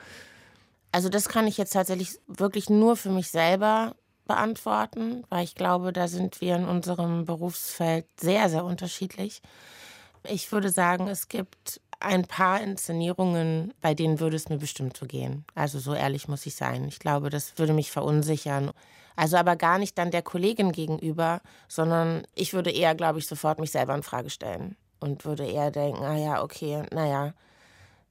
[0.92, 3.96] Also das kann ich jetzt tatsächlich wirklich nur für mich selber
[4.28, 9.42] beantworten, weil ich glaube, da sind wir in unserem Berufsfeld sehr, sehr unterschiedlich.
[10.24, 15.06] Ich würde sagen, es gibt ein paar Inszenierungen, bei denen würde es mir bestimmt so
[15.06, 15.46] gehen.
[15.56, 16.86] Also so ehrlich muss ich sein.
[16.88, 18.72] Ich glaube, das würde mich verunsichern.
[19.16, 23.60] Also aber gar nicht dann der Kollegin gegenüber, sondern ich würde eher, glaube ich, sofort
[23.60, 27.34] mich selber in Frage stellen und würde eher denken, ah ja, okay, naja,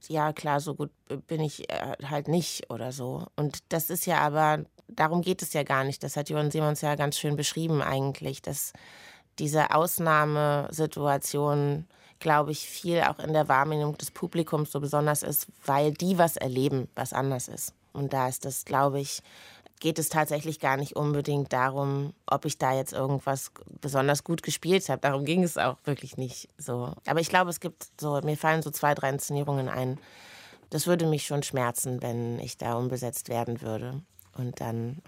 [0.07, 0.91] ja klar, so gut
[1.27, 3.25] bin ich äh, halt nicht oder so.
[3.35, 6.03] Und das ist ja aber, darum geht es ja gar nicht.
[6.03, 8.73] Das hat Johann Simons ja ganz schön beschrieben eigentlich, dass
[9.39, 11.87] diese Ausnahmesituation,
[12.19, 16.37] glaube ich, viel auch in der Wahrnehmung des Publikums so besonders ist, weil die was
[16.37, 17.73] erleben, was anders ist.
[17.91, 19.23] Und da ist das, glaube ich,
[19.83, 24.87] geht es tatsächlich gar nicht unbedingt darum, ob ich da jetzt irgendwas besonders gut gespielt
[24.87, 25.01] habe.
[25.01, 26.93] Darum ging es auch wirklich nicht so.
[27.05, 29.99] Aber ich glaube, es gibt so, mir fallen so zwei, drei Inszenierungen ein.
[30.69, 34.01] Das würde mich schon schmerzen, wenn ich da unbesetzt werden würde
[34.37, 35.01] und dann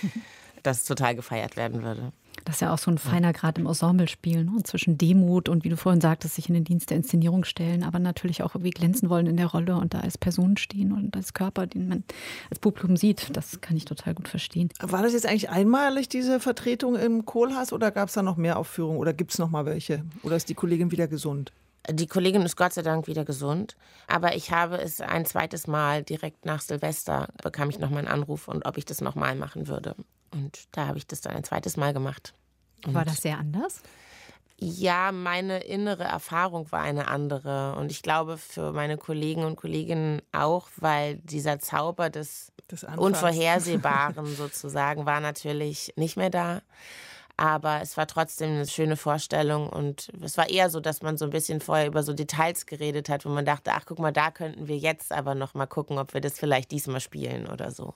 [0.62, 2.10] das total gefeiert werden würde.
[2.46, 4.62] Das ist ja auch so ein feiner Grad im Ensemblespiel, ne?
[4.62, 7.98] zwischen Demut und wie du vorhin sagtest, sich in den Dienst der Inszenierung stellen, aber
[7.98, 11.34] natürlich auch irgendwie glänzen wollen in der Rolle und da als Person stehen und als
[11.34, 12.04] Körper, den man
[12.48, 13.36] als Publikum sieht.
[13.36, 14.68] Das kann ich total gut verstehen.
[14.80, 18.60] War das jetzt eigentlich einmalig, diese Vertretung im Kohlhaas oder gab es da noch mehr
[18.60, 20.04] Aufführungen oder gibt es noch mal welche?
[20.22, 21.50] Oder ist die Kollegin wieder gesund?
[21.90, 23.76] Die Kollegin ist Gott sei Dank wieder gesund.
[24.06, 28.46] Aber ich habe es ein zweites Mal direkt nach Silvester bekam ich nochmal einen Anruf
[28.46, 29.96] und ob ich das nochmal machen würde.
[30.30, 32.34] Und da habe ich das dann ein zweites Mal gemacht.
[32.84, 33.82] Und War das sehr anders?
[34.58, 37.76] Ja, meine innere Erfahrung war eine andere.
[37.76, 44.26] Und ich glaube für meine Kollegen und Kolleginnen auch, weil dieser Zauber des, des Unvorhersehbaren
[44.36, 46.62] sozusagen war natürlich nicht mehr da.
[47.36, 51.26] Aber es war trotzdem eine schöne Vorstellung und es war eher so, dass man so
[51.26, 54.30] ein bisschen vorher über so Details geredet hat, wo man dachte, ach guck mal, da
[54.30, 57.92] könnten wir jetzt aber noch mal gucken, ob wir das vielleicht diesmal spielen oder so.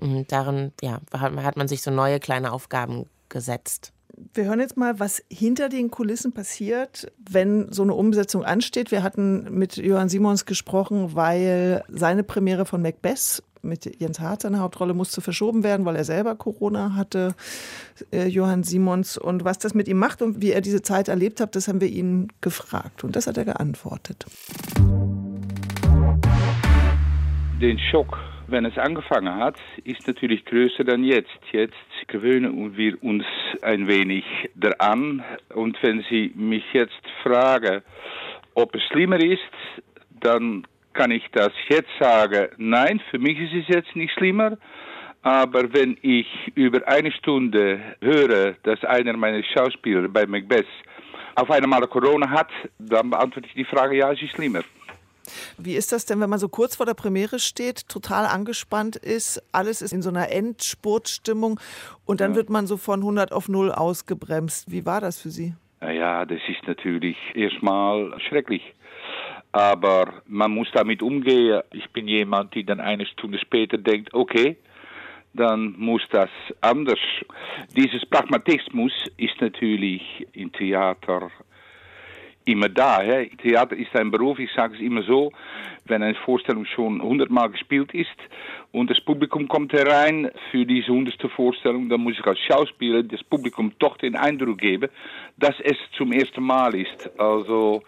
[0.00, 3.92] Und darin, ja, hat man sich so neue kleine Aufgaben gesetzt.
[4.34, 8.90] Wir hören jetzt mal, was hinter den Kulissen passiert, wenn so eine Umsetzung ansteht.
[8.90, 14.60] Wir hatten mit Johann Simons gesprochen, weil seine Premiere von Macbeth mit Jens Hart seine
[14.60, 17.34] Hauptrolle musste verschoben werden, weil er selber Corona hatte,
[18.12, 19.18] äh, Johann Simons.
[19.18, 21.80] Und was das mit ihm macht und wie er diese Zeit erlebt hat, das haben
[21.80, 23.04] wir ihn gefragt.
[23.04, 24.26] Und das hat er geantwortet.
[27.60, 28.16] Den Schock,
[28.48, 31.38] wenn es angefangen hat, ist natürlich größer dann jetzt.
[31.52, 31.74] Jetzt
[32.06, 33.24] gewöhnen wir uns
[33.62, 35.22] ein wenig daran.
[35.54, 37.82] Und wenn Sie mich jetzt fragen,
[38.54, 39.42] ob es schlimmer ist,
[40.20, 44.56] dann kann ich das jetzt sagen, nein, für mich ist es jetzt nicht schlimmer.
[45.22, 50.66] Aber wenn ich über eine Stunde höre, dass einer meiner Schauspieler bei Macbeth
[51.34, 54.62] auf einmal Corona hat, dann beantworte ich die Frage, ja, es ist schlimmer.
[55.56, 59.42] Wie ist das denn, wenn man so kurz vor der Premiere steht, total angespannt ist,
[59.52, 61.60] alles ist in so einer Endspurtstimmung
[62.04, 62.36] und dann ja.
[62.36, 64.70] wird man so von 100 auf 0 ausgebremst.
[64.70, 65.54] Wie war das für Sie?
[65.80, 68.62] Ja, das ist natürlich erstmal schrecklich
[69.52, 71.62] aber man muss damit umgehen.
[71.72, 74.56] Ich bin jemand, die dann eine Stunde später denkt, okay,
[75.34, 76.98] dann muss das anders.
[77.76, 81.30] Dieses Pragmatismus ist natürlich im Theater
[82.48, 83.00] immer da.
[83.02, 83.26] Hè?
[83.42, 85.32] Theater ist ein Beruf, ich sage es immer so,
[85.84, 88.16] wenn eine Vorstellung schon hundertmal gespielt ist
[88.72, 93.22] und das Publikum kommt herein für diese hundertste Vorstellung, dann muss ich als Schauspieler das
[93.22, 94.90] Publikum doch den Eindruck geben,
[95.36, 97.10] dass es zum ersten Mal ist.
[97.18, 97.82] Also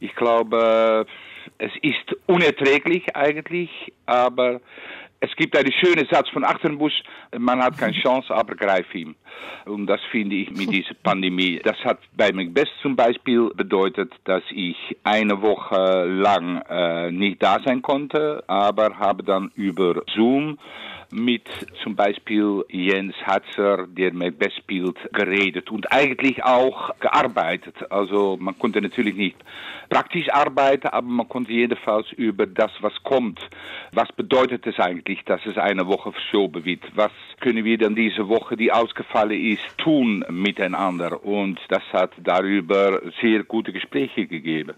[0.00, 1.06] ich glaube,
[1.58, 3.70] es ist unerträglich eigentlich,
[4.06, 4.60] aber
[5.20, 7.02] es gibt einen schönen Satz von Achterbusch,
[7.38, 9.14] man hat keine Chance, aber greif ihm.
[9.66, 11.60] Und das finde ich mit dieser Pandemie.
[11.62, 17.58] Das hat bei Macbeth zum Beispiel bedeutet, dass ich eine Woche lang äh, nicht da
[17.64, 20.58] sein konnte, aber habe dann über Zoom
[21.12, 21.48] mit
[21.82, 27.74] zum Beispiel Jens Hatzer, der Macbeth spielt, geredet und eigentlich auch gearbeitet.
[27.90, 29.36] Also man konnte natürlich nicht
[29.88, 33.40] praktisch arbeiten, aber man konnte jedenfalls über das, was kommt,
[33.92, 38.28] was bedeutet es eigentlich, dass es eine Woche verschoben wird, was können wir dann diese
[38.28, 44.74] Woche, die ausgefallen ist, tun miteinander und das hat darüber sehr gute Gespräche gegeben.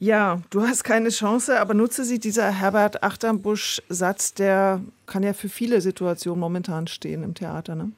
[0.00, 5.48] Ja, du hast keine Chance, aber nutze sie dieser Herbert Achternbusch-Satz, der kann ja für
[5.48, 7.74] viele Situationen momentan stehen im Theater.
[7.74, 7.90] Ne?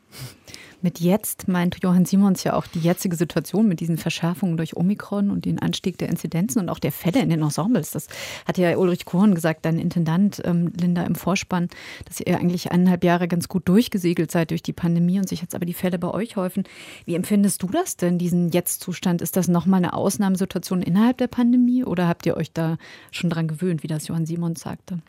[0.82, 5.30] Mit jetzt meint Johann Simons ja auch die jetzige Situation mit diesen Verschärfungen durch Omikron
[5.30, 7.90] und den Anstieg der Inzidenzen und auch der Fälle in den Ensembles.
[7.90, 8.08] Das
[8.46, 11.68] hat ja Ulrich Kohn gesagt, dein Intendant ähm, Linda im Vorspann,
[12.06, 15.54] dass ihr eigentlich eineinhalb Jahre ganz gut durchgesegelt seid durch die Pandemie und sich jetzt
[15.54, 16.64] aber die Fälle bei euch häufen.
[17.04, 19.20] Wie empfindest du das denn, diesen Jetzt-Zustand?
[19.20, 22.78] Ist das nochmal eine Ausnahmesituation innerhalb der Pandemie oder habt ihr euch da
[23.10, 25.00] schon dran gewöhnt, wie das Johann Simons sagte?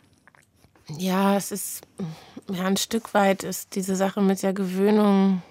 [0.98, 1.82] Ja, es ist
[2.50, 5.42] ja ein Stück weit ist diese Sache mit der Gewöhnung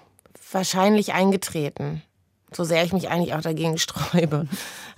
[0.54, 2.02] wahrscheinlich eingetreten.
[2.52, 4.46] So sehr ich mich eigentlich auch dagegen sträube.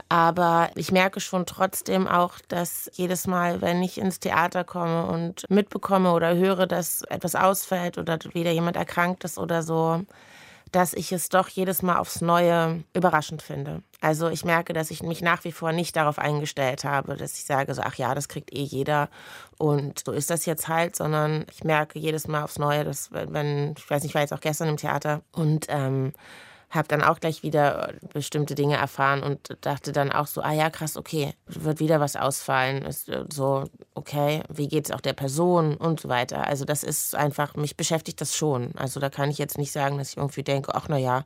[0.09, 5.45] Aber ich merke schon trotzdem auch, dass jedes Mal, wenn ich ins Theater komme und
[5.49, 10.03] mitbekomme oder höre, dass etwas ausfällt oder wieder jemand erkrankt ist oder so,
[10.75, 13.83] dass ich es doch jedes Mal aufs Neue überraschend finde.
[14.01, 17.45] Also ich merke, dass ich mich nach wie vor nicht darauf eingestellt habe, dass ich
[17.45, 19.09] sage, so, ach ja, das kriegt eh jeder
[19.57, 23.75] und so ist das jetzt halt, sondern ich merke jedes Mal aufs Neue, dass wenn,
[23.79, 26.13] ich weiß nicht, ich war jetzt auch gestern im Theater und ähm,
[26.75, 30.53] habe dann auch gleich wieder äh, bestimmte Dinge erfahren und dachte dann auch so, ah
[30.53, 32.83] ja, krass, okay, wird wieder was ausfallen.
[32.83, 36.47] Ist äh, so, okay, wie geht es auch der Person und so weiter.
[36.47, 38.73] Also das ist einfach, mich beschäftigt das schon.
[38.77, 41.25] Also da kann ich jetzt nicht sagen, dass ich irgendwie denke, ach na ja,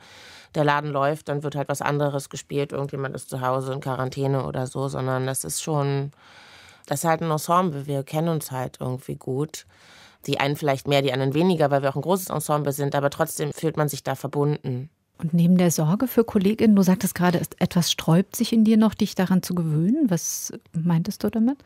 [0.54, 4.44] der Laden läuft, dann wird halt was anderes gespielt, irgendjemand ist zu Hause in Quarantäne
[4.44, 6.12] oder so, sondern das ist schon,
[6.86, 9.66] das ist halt ein Ensemble, wir kennen uns halt irgendwie gut.
[10.26, 13.08] Die einen vielleicht mehr, die anderen weniger, weil wir auch ein großes Ensemble sind, aber
[13.08, 14.90] trotzdem fühlt man sich da verbunden.
[15.18, 18.94] Und neben der Sorge für Kolleginnen, du sagtest gerade, etwas sträubt sich in dir noch,
[18.94, 20.08] dich daran zu gewöhnen.
[20.08, 21.58] Was meintest du damit?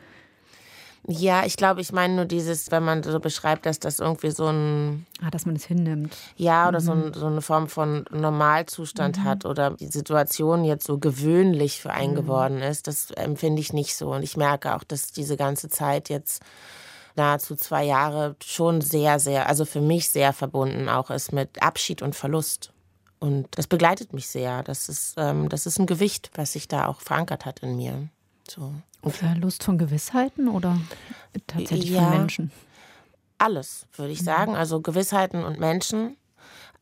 [1.08, 4.46] Ja, ich glaube, ich meine nur dieses, wenn man so beschreibt, dass das irgendwie so
[4.46, 5.04] ein.
[5.20, 6.16] Ah, dass man es hinnimmt.
[6.36, 6.84] Ja, oder mhm.
[6.84, 9.24] so, ein, so, eine Form von Normalzustand mhm.
[9.24, 12.16] hat oder die Situation jetzt so gewöhnlich für einen mhm.
[12.16, 14.12] geworden ist, das empfinde ich nicht so.
[14.12, 16.40] Und ich merke auch, dass diese ganze Zeit jetzt
[17.16, 22.00] nahezu zwei Jahre schon sehr, sehr, also für mich sehr verbunden auch ist mit Abschied
[22.00, 22.71] und Verlust.
[23.22, 24.64] Und das begleitet mich sehr.
[24.64, 28.08] Das ist, ähm, das ist ein Gewicht, was sich da auch verankert hat in mir.
[28.50, 28.74] So.
[29.06, 30.76] Verlust von Gewissheiten oder
[31.46, 32.52] tatsächlich ja, von Menschen?
[33.38, 34.56] Alles, würde ich sagen.
[34.56, 36.16] Also Gewissheiten und Menschen,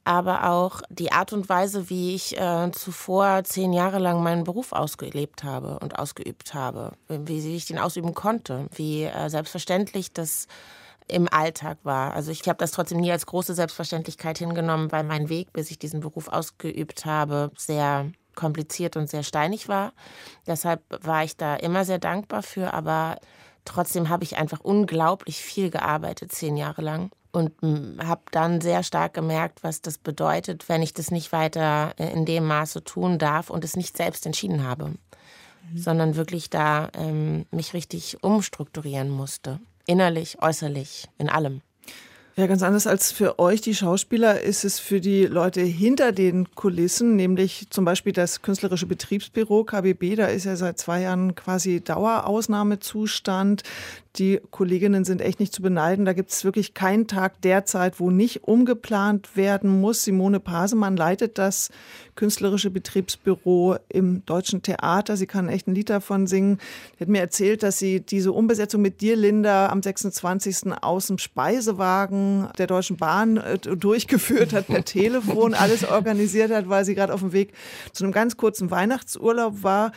[0.05, 4.73] aber auch die Art und Weise, wie ich äh, zuvor zehn Jahre lang meinen Beruf
[4.73, 10.49] ausgelebt habe und ausgeübt habe, wie ich den ausüben konnte, wie äh, selbstverständlich das
[11.11, 12.15] im Alltag war.
[12.15, 15.79] Also ich habe das trotzdem nie als große Selbstverständlichkeit hingenommen, weil mein Weg, bis ich
[15.79, 19.93] diesen Beruf ausgeübt habe, sehr kompliziert und sehr steinig war.
[20.47, 23.19] Deshalb war ich da immer sehr dankbar für, aber
[23.65, 27.11] trotzdem habe ich einfach unglaublich viel gearbeitet, zehn Jahre lang.
[27.33, 27.53] Und
[28.05, 32.45] habe dann sehr stark gemerkt, was das bedeutet, wenn ich das nicht weiter in dem
[32.45, 34.99] Maße tun darf und es nicht selbst entschieden habe, mhm.
[35.77, 41.63] sondern wirklich da ähm, mich richtig umstrukturieren musste innerlich, äußerlich, in allem.
[42.37, 46.55] Ja, ganz anders als für euch, die Schauspieler, ist es für die Leute hinter den
[46.55, 51.81] Kulissen, nämlich zum Beispiel das Künstlerische Betriebsbüro KBB, da ist ja seit zwei Jahren quasi
[51.83, 53.63] Dauerausnahmezustand.
[54.17, 56.05] Die Kolleginnen sind echt nicht zu beneiden.
[56.05, 60.03] Da gibt es wirklich keinen Tag derzeit, wo nicht umgeplant werden muss.
[60.03, 61.71] Simone Pasemann leitet das
[62.17, 65.17] künstlerische Betriebsbüro im Deutschen Theater.
[65.17, 66.59] Sie kann echt ein Lied davon singen.
[66.99, 70.73] Sie hat mir erzählt, dass sie diese Umbesetzung mit dir, Linda, am 26.
[70.83, 76.85] aus dem Speisewagen der Deutschen Bahn äh, durchgeführt hat, per Telefon alles organisiert hat, weil
[76.85, 77.53] sie gerade auf dem Weg
[77.93, 79.93] zu einem ganz kurzen Weihnachtsurlaub war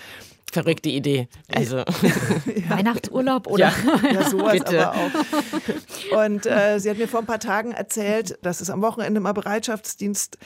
[0.53, 1.27] verrückte Idee.
[1.53, 1.85] Also ja.
[2.69, 3.73] Weihnachtsurlaub oder?
[3.85, 4.87] Ja, ja sowas Bitte.
[4.87, 6.25] aber auch.
[6.25, 9.33] Und äh, sie hat mir vor ein paar Tagen erzählt, dass es am Wochenende mal
[9.33, 10.37] Bereitschaftsdienst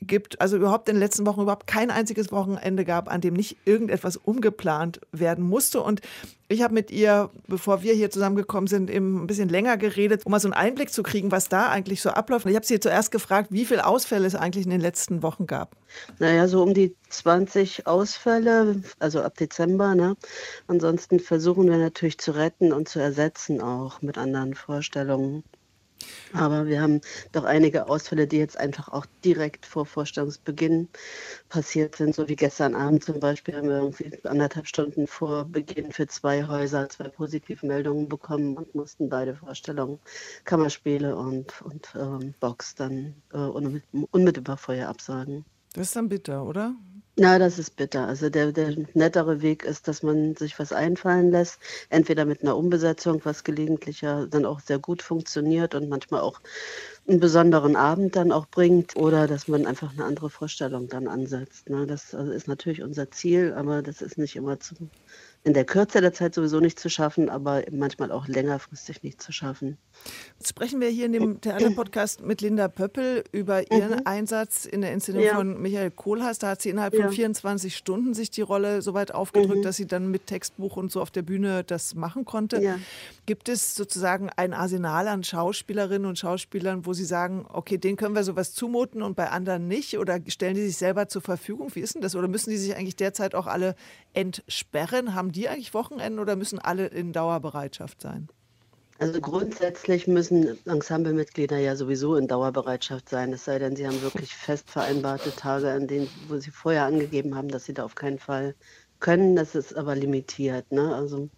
[0.00, 3.56] gibt, also überhaupt in den letzten Wochen überhaupt kein einziges Wochenende gab, an dem nicht
[3.64, 5.80] irgendetwas umgeplant werden musste.
[5.80, 6.00] Und
[6.52, 10.32] ich habe mit ihr, bevor wir hier zusammengekommen sind, eben ein bisschen länger geredet, um
[10.32, 12.46] mal so einen Einblick zu kriegen, was da eigentlich so abläuft.
[12.46, 15.76] Ich habe sie zuerst gefragt, wie viele Ausfälle es eigentlich in den letzten Wochen gab.
[16.18, 19.94] Naja, so um die 20 Ausfälle, also ab Dezember.
[19.94, 20.16] Ne?
[20.66, 25.44] Ansonsten versuchen wir natürlich zu retten und zu ersetzen auch mit anderen Vorstellungen.
[26.32, 27.00] Aber wir haben
[27.32, 30.88] doch einige Ausfälle, die jetzt einfach auch direkt vor Vorstellungsbeginn
[31.48, 35.92] passiert sind, so wie gestern Abend zum Beispiel haben wir irgendwie anderthalb Stunden vor Beginn
[35.92, 39.98] für zwei Häuser zwei Positivmeldungen bekommen und mussten beide Vorstellungen,
[40.44, 45.44] Kammerspiele und, und ähm, Box dann äh, unmittelbar vorher absagen.
[45.74, 46.74] Das ist dann bitter, oder?
[47.18, 48.06] Na, das ist bitter.
[48.08, 51.58] Also der, der nettere Weg ist, dass man sich was einfallen lässt,
[51.90, 56.40] entweder mit einer Umbesetzung, was gelegentlich ja dann auch sehr gut funktioniert und manchmal auch
[57.06, 61.68] einen besonderen Abend dann auch bringt, oder dass man einfach eine andere Vorstellung dann ansetzt.
[61.68, 61.86] Ne?
[61.86, 64.74] Das also ist natürlich unser Ziel, aber das ist nicht immer zu,
[65.44, 69.32] in der Kürze der Zeit sowieso nicht zu schaffen, aber manchmal auch längerfristig nicht zu
[69.32, 69.76] schaffen.
[70.38, 74.02] Jetzt sprechen wir hier in dem Theaterpodcast mit Linda Pöppel über ihren mhm.
[74.04, 75.34] Einsatz in der Inszenierung ja.
[75.34, 76.38] von Michael Kohlhaas.
[76.38, 77.02] Da hat sie innerhalb ja.
[77.02, 79.62] von 24 Stunden sich die Rolle so weit aufgedrückt, mhm.
[79.62, 82.62] dass sie dann mit Textbuch und so auf der Bühne das machen konnte.
[82.62, 82.78] Ja.
[83.26, 88.14] Gibt es sozusagen ein Arsenal an Schauspielerinnen und Schauspielern, wo Sie sagen, okay, denen können
[88.14, 89.98] wir sowas zumuten und bei anderen nicht?
[89.98, 91.74] Oder stellen die sich selber zur Verfügung?
[91.74, 92.14] Wie ist denn das?
[92.14, 93.74] Oder müssen die sich eigentlich derzeit auch alle
[94.14, 95.14] entsperren?
[95.14, 98.28] Haben die eigentlich Wochenenden oder müssen alle in Dauerbereitschaft sein?
[98.98, 104.36] Also grundsätzlich müssen Ensemblemitglieder ja sowieso in Dauerbereitschaft sein, es sei denn, sie haben wirklich
[104.36, 108.20] fest vereinbarte Tage, an denen, wo sie vorher angegeben haben, dass sie da auf keinen
[108.20, 108.54] Fall
[109.02, 109.36] können.
[109.36, 110.72] Das ist aber limitiert.
[110.72, 110.94] Ne?
[110.94, 111.28] Also,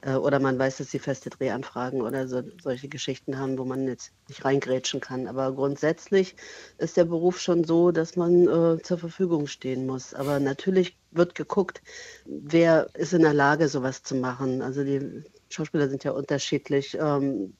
[0.00, 3.86] äh, oder man weiß, dass sie feste Drehanfragen oder so, solche Geschichten haben, wo man
[3.86, 5.26] jetzt nicht reingrätschen kann.
[5.26, 6.36] Aber grundsätzlich
[6.78, 10.14] ist der Beruf schon so, dass man äh, zur Verfügung stehen muss.
[10.14, 11.82] Aber natürlich wird geguckt,
[12.24, 14.62] wer ist in der Lage, sowas zu machen.
[14.62, 17.54] Also die Schauspieler sind ja unterschiedlich ähm,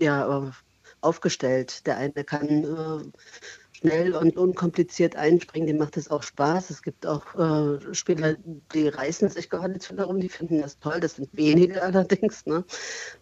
[0.00, 0.52] ja,
[1.00, 1.86] aufgestellt.
[1.86, 3.04] Der eine kann äh,
[3.78, 6.70] schnell und unkompliziert einspringen, dem macht es auch Spaß.
[6.70, 8.36] Es gibt auch äh, Spieler,
[8.74, 10.98] die reißen sich geradezu darum, die finden das toll.
[11.00, 12.44] Das sind wenige allerdings.
[12.46, 12.64] Ne?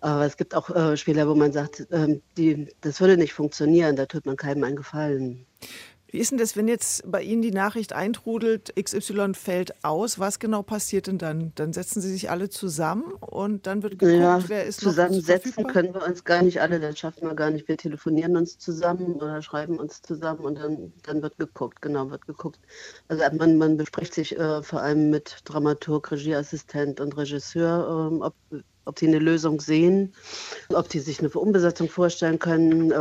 [0.01, 3.97] Aber es gibt auch äh, Spieler, wo man sagt, äh, die, das würde nicht funktionieren,
[3.97, 5.47] da tut man keinem einen Gefallen.
[6.09, 10.21] Wie ist denn das, wenn jetzt bei Ihnen die Nachricht eintrudelt, XY fällt aus?
[10.21, 11.53] Was genau passiert denn dann?
[11.57, 15.93] Dann setzen Sie sich alle zusammen und dann wird geguckt, ja, wer ist Zusammensetzen können
[15.95, 17.67] wir uns gar nicht alle, das schaffen wir gar nicht.
[17.67, 22.27] Wir telefonieren uns zusammen oder schreiben uns zusammen und dann, dann wird geguckt, genau, wird
[22.27, 22.61] geguckt.
[23.09, 28.35] Also man, man bespricht sich äh, vor allem mit Dramaturg, Regieassistent und Regisseur, ähm, ob
[28.87, 30.15] ob sie eine Lösung sehen,
[30.71, 32.95] ob sie sich eine Umbesetzung vorstellen können äh,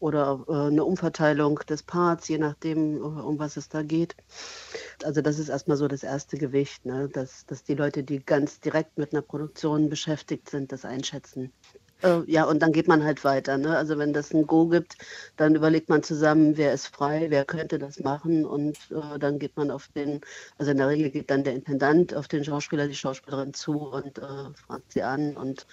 [0.00, 4.16] oder äh, eine Umverteilung des Parts, je nachdem, äh, um was es da geht.
[5.04, 7.08] Also das ist erstmal so das erste Gewicht, ne?
[7.12, 11.52] dass, dass die Leute, die ganz direkt mit einer Produktion beschäftigt sind, das einschätzen.
[12.02, 13.56] Äh, ja, und dann geht man halt weiter.
[13.58, 13.76] Ne?
[13.76, 14.96] Also wenn das ein Go gibt,
[15.36, 19.56] dann überlegt man zusammen, wer ist frei, wer könnte das machen und äh, dann geht
[19.56, 20.20] man auf den,
[20.58, 24.18] also in der Regel geht dann der Intendant auf den Schauspieler, die Schauspielerin zu und
[24.18, 25.66] äh, fragt sie an und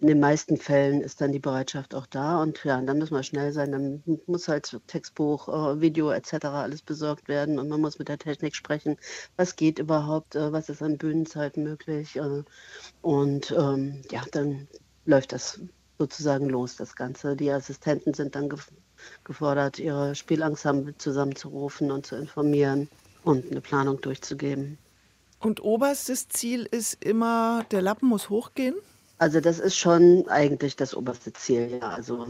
[0.00, 3.24] in den meisten Fällen ist dann die Bereitschaft auch da und ja, dann muss man
[3.24, 6.44] schnell sein, dann muss halt Textbuch, äh, Video etc.
[6.46, 8.96] alles besorgt werden und man muss mit der Technik sprechen,
[9.36, 12.44] was geht überhaupt, äh, was ist an Bühnenzeiten möglich äh,
[13.02, 14.68] und ähm, ja, dann
[15.08, 15.60] läuft das
[15.98, 17.34] sozusagen los, das Ganze.
[17.34, 18.48] Die Assistenten sind dann
[19.24, 22.88] gefordert, ihre Spielensemble zusammenzurufen und zu informieren
[23.24, 24.78] und eine Planung durchzugeben.
[25.40, 28.76] Und oberstes Ziel ist immer, der Lappen muss hochgehen?
[29.18, 31.88] Also das ist schon eigentlich das oberste Ziel, ja.
[31.88, 32.26] Also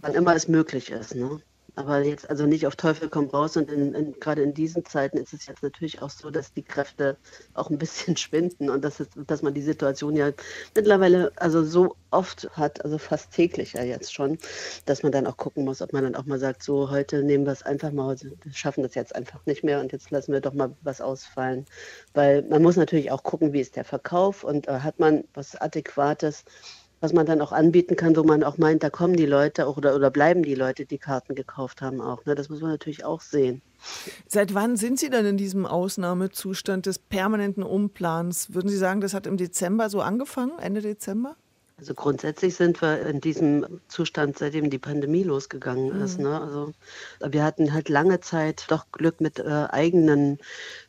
[0.00, 1.14] wann immer es möglich ist.
[1.14, 1.40] Ne?
[1.80, 5.16] Aber jetzt also nicht auf Teufel komm raus und in, in, gerade in diesen Zeiten
[5.16, 7.16] ist es jetzt natürlich auch so, dass die Kräfte
[7.54, 10.30] auch ein bisschen schwinden und dass, es, dass man die Situation ja
[10.74, 14.36] mittlerweile also so oft hat, also fast täglich ja jetzt schon,
[14.84, 17.46] dass man dann auch gucken muss, ob man dann auch mal sagt, so heute nehmen
[17.46, 20.42] wir es einfach mal, wir schaffen das jetzt einfach nicht mehr und jetzt lassen wir
[20.42, 21.64] doch mal was ausfallen.
[22.12, 25.56] Weil man muss natürlich auch gucken, wie ist der Verkauf und äh, hat man was
[25.56, 26.44] Adäquates
[27.00, 29.76] was man dann auch anbieten kann, wo man auch meint, da kommen die Leute auch
[29.76, 32.24] oder, oder bleiben die Leute, die Karten gekauft haben auch.
[32.26, 32.34] Ne?
[32.34, 33.62] Das muss man natürlich auch sehen.
[34.26, 38.52] Seit wann sind Sie denn in diesem Ausnahmezustand des permanenten Umplans?
[38.52, 41.36] Würden Sie sagen, das hat im Dezember so angefangen, Ende Dezember?
[41.80, 46.18] Also grundsätzlich sind wir in diesem Zustand, seitdem die Pandemie losgegangen ist.
[46.18, 46.24] Mhm.
[46.24, 46.40] Ne?
[46.40, 46.72] Also
[47.26, 50.38] wir hatten halt lange Zeit doch Glück mit äh, eigenen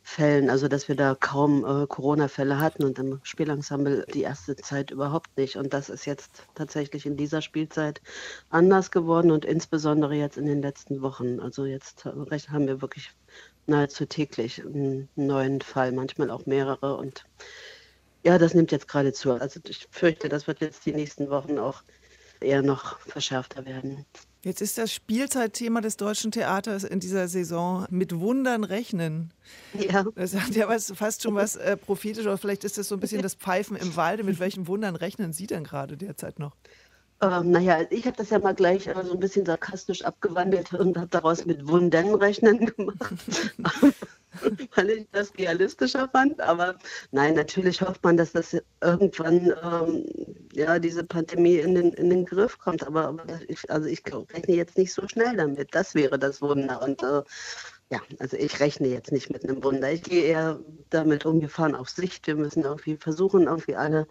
[0.02, 4.90] Fällen, also dass wir da kaum äh, Corona-Fälle hatten und im Spielensemble die erste Zeit
[4.90, 5.56] überhaupt nicht.
[5.56, 8.02] Und das ist jetzt tatsächlich in dieser Spielzeit
[8.50, 11.40] anders geworden und insbesondere jetzt in den letzten Wochen.
[11.40, 13.12] Also jetzt haben wir wirklich
[13.66, 17.24] nahezu täglich einen neuen Fall, manchmal auch mehrere und
[18.24, 19.32] ja, das nimmt jetzt gerade zu.
[19.32, 21.82] Also ich fürchte, das wird jetzt die nächsten Wochen auch
[22.40, 24.04] eher noch verschärfter werden.
[24.44, 29.32] Jetzt ist das Spielzeitthema des deutschen Theaters in dieser Saison mit Wundern rechnen.
[29.78, 30.04] Ja.
[30.16, 33.00] Das hat ja was, fast schon was äh, prophetisch, oder vielleicht ist das so ein
[33.00, 34.24] bisschen das Pfeifen im Walde.
[34.24, 36.56] Mit welchen Wundern rechnen Sie denn gerade derzeit noch?
[37.22, 40.96] Ähm, naja, ich habe das ja mal gleich äh, so ein bisschen sarkastisch abgewandelt und
[40.96, 43.14] habe daraus mit Wundern rechnen gemacht.
[44.74, 46.40] weil ich das realistischer fand.
[46.40, 46.76] Aber
[47.10, 50.04] nein, natürlich hofft man, dass das irgendwann ähm,
[50.52, 52.86] ja diese Pandemie in den, in den Griff kommt.
[52.86, 54.02] Aber, aber ich, also ich
[54.34, 55.74] rechne jetzt nicht so schnell damit.
[55.74, 56.82] Das wäre das Wunder.
[56.82, 57.22] Und äh,
[57.90, 59.92] ja, also ich rechne jetzt nicht mit einem Wunder.
[59.92, 62.26] Ich gehe eher damit um, wir fahren auf Sicht.
[62.26, 64.06] Wir müssen irgendwie versuchen, irgendwie alle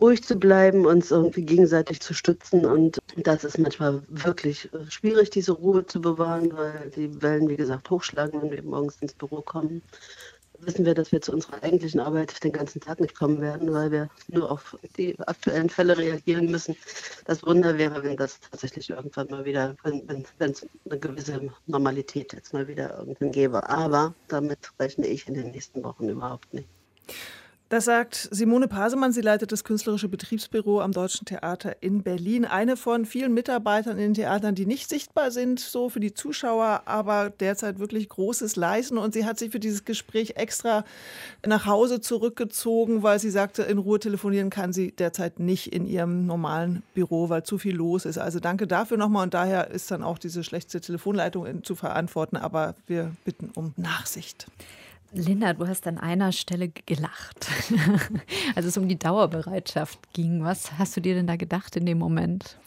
[0.00, 2.64] ruhig zu bleiben, uns irgendwie gegenseitig zu stützen.
[2.64, 7.56] Und das ist manchmal wirklich äh, schwierig, diese Ruhe zu bewahren, weil die Wellen, wie
[7.56, 9.82] gesagt, hochschlagen, wenn wir morgens ins Büro kommen.
[10.60, 13.92] Wissen wir, dass wir zu unserer eigentlichen Arbeit den ganzen Tag nicht kommen werden, weil
[13.92, 16.74] wir nur auf die aktuellen Fälle reagieren müssen.
[17.26, 22.52] Das Wunder wäre, wenn das tatsächlich irgendwann mal wieder, wenn es eine gewisse Normalität jetzt
[22.52, 23.68] mal wieder irgendwann gäbe.
[23.68, 26.68] Aber damit rechne ich in den nächsten Wochen überhaupt nicht.
[27.70, 29.12] Das sagt Simone Pasemann.
[29.12, 32.46] Sie leitet das künstlerische Betriebsbüro am Deutschen Theater in Berlin.
[32.46, 36.84] Eine von vielen Mitarbeitern in den Theatern, die nicht sichtbar sind, so für die Zuschauer,
[36.86, 38.96] aber derzeit wirklich Großes leisten.
[38.96, 40.82] Und sie hat sich für dieses Gespräch extra
[41.46, 46.24] nach Hause zurückgezogen, weil sie sagte, in Ruhe telefonieren kann sie derzeit nicht in ihrem
[46.24, 48.16] normalen Büro, weil zu viel los ist.
[48.16, 49.24] Also danke dafür nochmal.
[49.24, 52.38] Und daher ist dann auch diese schlechte Telefonleitung zu verantworten.
[52.38, 54.46] Aber wir bitten um Nachsicht.
[55.12, 57.48] Linda, du hast an einer Stelle gelacht,
[58.54, 60.44] als es um die Dauerbereitschaft ging.
[60.44, 62.58] Was hast du dir denn da gedacht in dem Moment?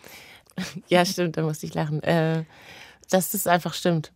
[0.87, 2.01] Ja, stimmt, da musste ich lachen.
[2.03, 2.43] Äh,
[3.09, 4.11] dass das einfach stimmt.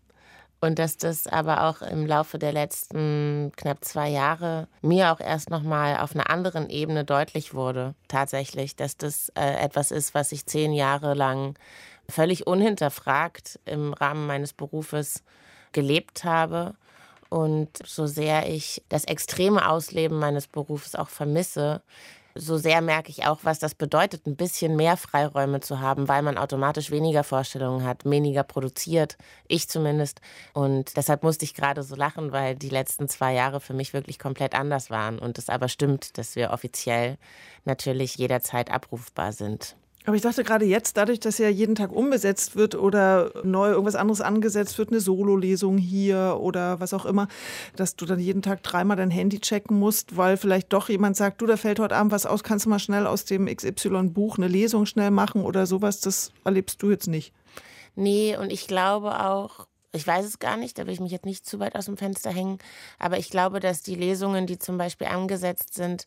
[0.61, 5.51] Und dass das aber auch im Laufe der letzten knapp zwei Jahre mir auch erst
[5.51, 10.47] nochmal auf einer anderen Ebene deutlich wurde, tatsächlich, dass das äh, etwas ist, was ich
[10.47, 11.55] zehn Jahre lang
[12.09, 15.23] völlig unhinterfragt im Rahmen meines Berufes
[15.71, 16.73] gelebt habe.
[17.29, 21.81] Und so sehr ich das extreme Ausleben meines Berufs auch vermisse,
[22.37, 26.21] so sehr merke ich auch, was das bedeutet, ein bisschen mehr Freiräume zu haben, weil
[26.21, 29.17] man automatisch weniger Vorstellungen hat, weniger produziert,
[29.47, 30.19] ich zumindest.
[30.53, 34.19] Und deshalb musste ich gerade so lachen, weil die letzten zwei Jahre für mich wirklich
[34.19, 35.17] komplett anders waren.
[35.17, 37.17] Und es aber stimmt, dass wir offiziell
[37.63, 39.77] natürlich jederzeit abrufbar sind.
[40.05, 43.95] Aber ich dachte gerade jetzt, dadurch, dass ja jeden Tag umbesetzt wird oder neu irgendwas
[43.95, 47.27] anderes angesetzt wird, eine Sololesung hier oder was auch immer,
[47.75, 51.41] dass du dann jeden Tag dreimal dein Handy checken musst, weil vielleicht doch jemand sagt,
[51.41, 54.47] du, da fällt heute Abend was aus, kannst du mal schnell aus dem XY-Buch eine
[54.47, 57.33] Lesung schnell machen oder sowas, das erlebst du jetzt nicht.
[57.95, 61.25] Nee, und ich glaube auch, ich weiß es gar nicht, da will ich mich jetzt
[61.25, 62.59] nicht zu weit aus dem Fenster hängen,
[62.99, 66.05] aber ich glaube, dass die Lesungen, die zum Beispiel angesetzt sind,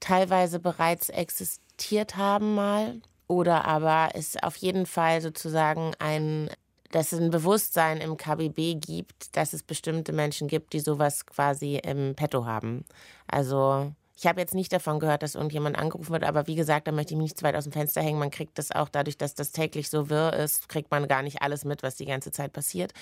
[0.00, 3.00] teilweise bereits existiert haben mal
[3.30, 6.50] oder aber es auf jeden Fall sozusagen ein,
[6.90, 11.76] dass es ein Bewusstsein im KBB gibt, dass es bestimmte Menschen gibt, die sowas quasi
[11.76, 12.84] im Petto haben.
[13.28, 16.92] Also ich habe jetzt nicht davon gehört, dass irgendjemand angerufen wird, aber wie gesagt, da
[16.92, 18.18] möchte ich mich nicht zu weit aus dem Fenster hängen.
[18.18, 21.40] Man kriegt das auch dadurch, dass das täglich so wirr ist, kriegt man gar nicht
[21.40, 22.92] alles mit, was die ganze Zeit passiert.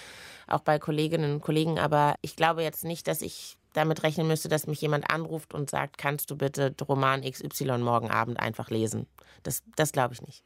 [0.46, 1.78] Auch bei Kolleginnen und Kollegen.
[1.78, 5.70] Aber ich glaube jetzt nicht, dass ich damit rechnen müsste, dass mich jemand anruft und
[5.70, 9.06] sagt, kannst du bitte Roman XY morgen Abend einfach lesen.
[9.42, 10.44] Das, das glaube ich nicht.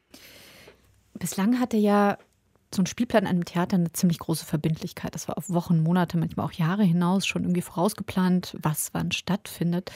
[1.15, 2.19] Bislang hatte ja
[2.75, 5.15] so ein Spielplan an einem Theater eine ziemlich große Verbindlichkeit.
[5.15, 9.91] Das war auf Wochen, Monate, manchmal auch Jahre hinaus schon irgendwie vorausgeplant, was wann stattfindet.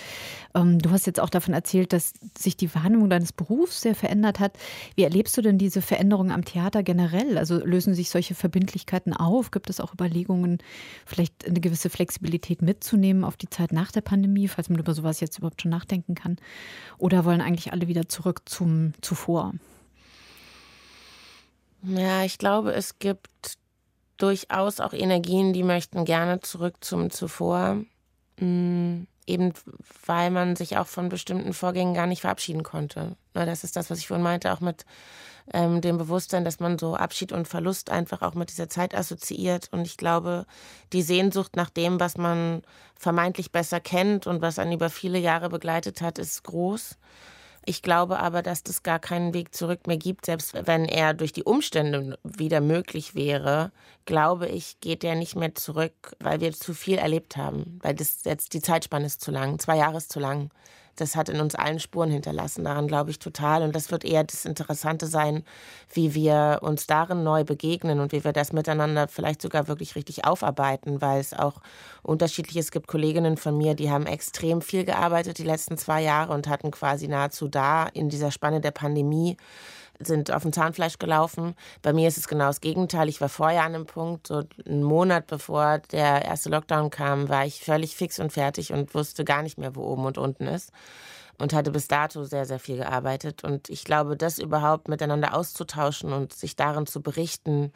[0.54, 4.40] Ähm, du hast jetzt auch davon erzählt, dass sich die Wahrnehmung deines Berufs sehr verändert
[4.40, 4.58] hat.
[4.94, 7.38] Wie erlebst du denn diese Veränderungen am Theater generell?
[7.38, 9.50] Also lösen sich solche Verbindlichkeiten auf?
[9.50, 10.58] Gibt es auch Überlegungen,
[11.04, 15.20] vielleicht eine gewisse Flexibilität mitzunehmen auf die Zeit nach der Pandemie, falls man über sowas
[15.20, 16.36] jetzt überhaupt schon nachdenken kann?
[16.98, 19.52] Oder wollen eigentlich alle wieder zurück zum zuvor?
[21.86, 23.58] Ja, ich glaube, es gibt
[24.16, 27.78] durchaus auch Energien, die möchten gerne zurück zum zuvor.
[28.38, 29.06] Mhm.
[29.28, 29.52] Eben
[30.06, 33.16] weil man sich auch von bestimmten Vorgängen gar nicht verabschieden konnte.
[33.32, 34.84] Das ist das, was ich vorhin meinte, auch mit
[35.52, 39.68] ähm, dem Bewusstsein, dass man so Abschied und Verlust einfach auch mit dieser Zeit assoziiert.
[39.72, 40.46] Und ich glaube,
[40.92, 42.62] die Sehnsucht nach dem, was man
[42.94, 46.96] vermeintlich besser kennt und was einen über viele Jahre begleitet hat, ist groß.
[47.68, 51.32] Ich glaube aber, dass das gar keinen Weg zurück mehr gibt, selbst wenn er durch
[51.32, 53.72] die Umstände wieder möglich wäre,
[54.04, 58.20] glaube ich, geht er nicht mehr zurück, weil wir zu viel erlebt haben, weil das
[58.24, 60.50] jetzt die Zeitspanne ist zu lang, zwei Jahre ist zu lang
[60.96, 62.64] das hat in uns allen Spuren hinterlassen.
[62.64, 63.62] Daran glaube ich total.
[63.62, 65.44] Und das wird eher das Interessante sein,
[65.92, 70.24] wie wir uns darin neu begegnen und wie wir das miteinander vielleicht sogar wirklich richtig
[70.24, 71.60] aufarbeiten, weil es auch
[72.02, 72.66] unterschiedlich ist.
[72.66, 76.48] Es gibt Kolleginnen von mir, die haben extrem viel gearbeitet die letzten zwei Jahre und
[76.48, 79.36] hatten quasi nahezu da in dieser Spanne der Pandemie
[80.00, 81.54] sind auf dem Zahnfleisch gelaufen.
[81.82, 83.08] Bei mir ist es genau das Gegenteil.
[83.08, 87.46] Ich war vorher an einem Punkt, so einen Monat bevor der erste Lockdown kam, war
[87.46, 90.70] ich völlig fix und fertig und wusste gar nicht mehr, wo oben und unten ist.
[91.38, 93.44] Und hatte bis dato sehr, sehr viel gearbeitet.
[93.44, 97.72] Und ich glaube, das überhaupt miteinander auszutauschen und sich darin zu berichten,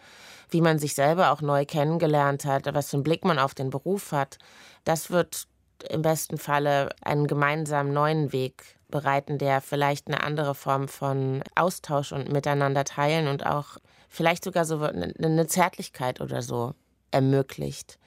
[0.48, 3.68] wie man sich selber auch neu kennengelernt hat, was für einen Blick man auf den
[3.68, 4.38] Beruf hat,
[4.84, 5.46] das wird
[5.88, 12.12] im besten Falle einen gemeinsamen neuen Weg bereiten, der vielleicht eine andere Form von Austausch
[12.12, 13.78] und Miteinander teilen und auch
[14.08, 16.74] vielleicht sogar so eine Zärtlichkeit oder so
[17.10, 17.98] ermöglicht,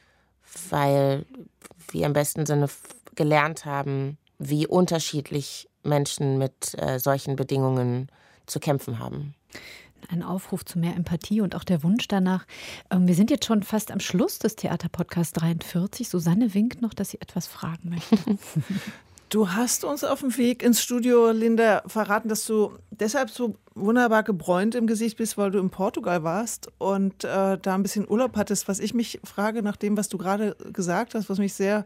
[0.70, 1.26] weil
[1.92, 2.70] wir im besten Sinne
[3.16, 8.10] gelernt haben, wie unterschiedlich Menschen mit äh, solchen Bedingungen
[8.46, 9.36] zu kämpfen haben.
[10.10, 12.46] Ein Aufruf zu mehr Empathie und auch der Wunsch danach.
[12.90, 16.10] Ähm, wir sind jetzt schon fast am Schluss des Theaterpodcasts 43.
[16.10, 18.18] Susanne winkt noch, dass sie etwas fragen möchte.
[19.34, 24.22] Du hast uns auf dem Weg ins Studio, Linda, verraten, dass du deshalb so wunderbar
[24.22, 28.38] gebräunt im Gesicht bist, weil du in Portugal warst und äh, da ein bisschen Urlaub
[28.38, 28.68] hattest.
[28.68, 31.84] Was ich mich frage, nach dem, was du gerade gesagt hast, was mich sehr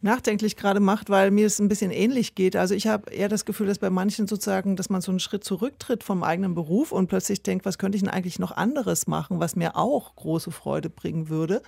[0.00, 2.56] nachdenklich gerade macht, weil mir es ein bisschen ähnlich geht.
[2.56, 5.44] Also ich habe eher das Gefühl, dass bei manchen sozusagen, dass man so einen Schritt
[5.44, 9.38] zurücktritt vom eigenen Beruf und plötzlich denkt, was könnte ich denn eigentlich noch anderes machen,
[9.38, 11.60] was mir auch große Freude bringen würde.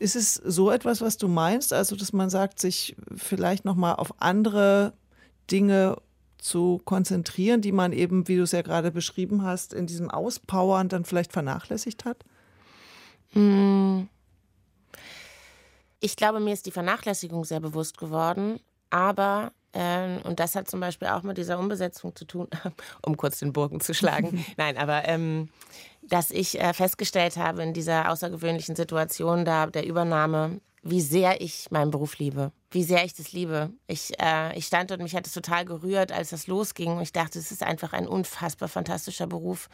[0.00, 1.74] Ist es so etwas, was du meinst?
[1.74, 4.94] Also, dass man sagt, sich vielleicht nochmal auf andere
[5.50, 5.98] Dinge
[6.38, 10.88] zu konzentrieren, die man eben, wie du es ja gerade beschrieben hast, in diesem Auspowern
[10.88, 12.24] dann vielleicht vernachlässigt hat?
[13.32, 14.08] Hm.
[16.00, 20.80] Ich glaube, mir ist die Vernachlässigung sehr bewusst geworden, aber ähm, und das hat zum
[20.80, 22.48] Beispiel auch mit dieser Umbesetzung zu tun,
[23.02, 24.44] um kurz den Bogen zu schlagen.
[24.56, 25.50] Nein, aber ähm,
[26.10, 31.70] dass ich äh, festgestellt habe in dieser außergewöhnlichen Situation da der Übernahme, wie sehr ich
[31.70, 32.52] meinen Beruf liebe.
[32.72, 33.70] wie sehr ich das liebe.
[33.88, 37.00] Ich, äh, ich stand und mich hat es total gerührt, als das losging.
[37.00, 39.68] Ich dachte, es ist einfach ein unfassbar fantastischer Beruf.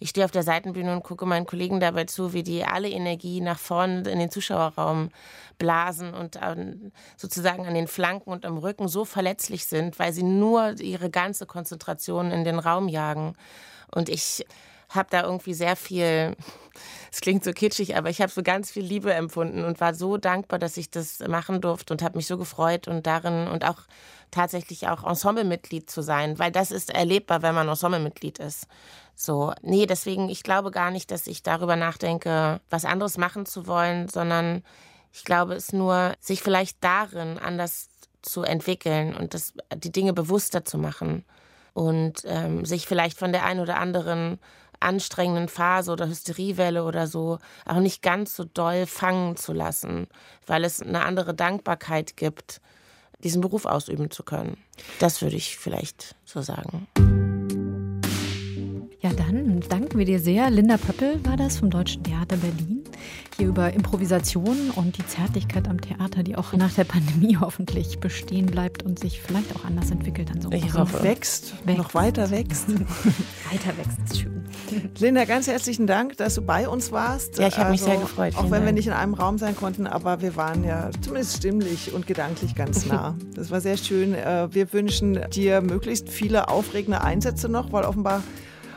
[0.00, 3.40] Ich stehe auf der Seitenbühne und gucke meinen Kollegen dabei zu, wie die alle Energie
[3.40, 5.08] nach vorne in den Zuschauerraum
[5.56, 10.22] blasen und ähm, sozusagen an den Flanken und am Rücken so verletzlich sind, weil sie
[10.22, 13.34] nur ihre ganze Konzentration in den Raum jagen.
[13.94, 14.44] Und ich
[14.94, 16.36] habe da irgendwie sehr viel,
[17.10, 20.16] es klingt so kitschig, aber ich habe so ganz viel Liebe empfunden und war so
[20.16, 23.80] dankbar, dass ich das machen durfte und habe mich so gefreut und darin und auch
[24.30, 28.66] tatsächlich auch Ensemblemitglied zu sein, weil das ist erlebbar, wenn man Ensemblemitglied ist.
[29.14, 33.66] So, nee, deswegen, ich glaube gar nicht, dass ich darüber nachdenke, was anderes machen zu
[33.66, 34.64] wollen, sondern
[35.12, 37.90] ich glaube es nur, sich vielleicht darin anders
[38.22, 41.24] zu entwickeln und das, die Dinge bewusster zu machen
[41.74, 44.38] und ähm, sich vielleicht von der einen oder anderen
[44.82, 50.06] anstrengenden Phase oder Hysteriewelle oder so auch nicht ganz so doll fangen zu lassen,
[50.46, 52.60] weil es eine andere Dankbarkeit gibt,
[53.22, 54.56] diesen Beruf ausüben zu können.
[54.98, 56.88] Das würde ich vielleicht so sagen.
[59.00, 60.48] Ja, dann danken wir dir sehr.
[60.50, 62.84] Linda Pöppel war das vom Deutschen Theater Berlin.
[63.42, 68.46] Hier über Improvisation und die Zärtlichkeit am Theater, die auch nach der Pandemie hoffentlich bestehen
[68.46, 70.30] bleibt und sich vielleicht auch anders entwickelt.
[70.30, 71.02] Dann so ich hoffe.
[71.02, 72.68] Wächst, wächst, noch weiter wächst.
[73.50, 74.44] weiter wächst, ist schön.
[74.96, 77.40] Linda, ganz herzlichen Dank, dass du bei uns warst.
[77.40, 78.36] Ja, ich habe also, mich sehr gefreut.
[78.36, 78.66] Auch wenn Dank.
[78.66, 82.54] wir nicht in einem Raum sein konnten, aber wir waren ja zumindest stimmlich und gedanklich
[82.54, 83.16] ganz nah.
[83.34, 84.14] Das war sehr schön.
[84.14, 88.22] Äh, wir wünschen dir möglichst viele aufregende Einsätze noch, weil offenbar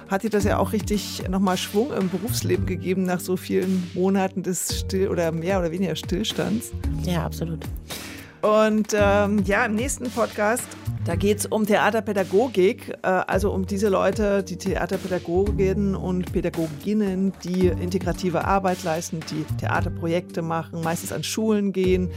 [0.07, 4.43] hat dir das ja auch richtig nochmal Schwung im Berufsleben gegeben nach so vielen Monaten
[4.43, 6.71] des Still- oder mehr oder weniger Stillstands.
[7.03, 7.59] Ja, absolut.
[8.45, 10.67] Und ähm, ja, im nächsten Podcast,
[11.03, 17.69] da geht es um Theaterpädagogik, äh, also um diese Leute, die Theaterpädagoginnen und Pädagoginnen, die
[17.69, 22.11] integrative Arbeit leisten, die Theaterprojekte machen, meistens an Schulen gehen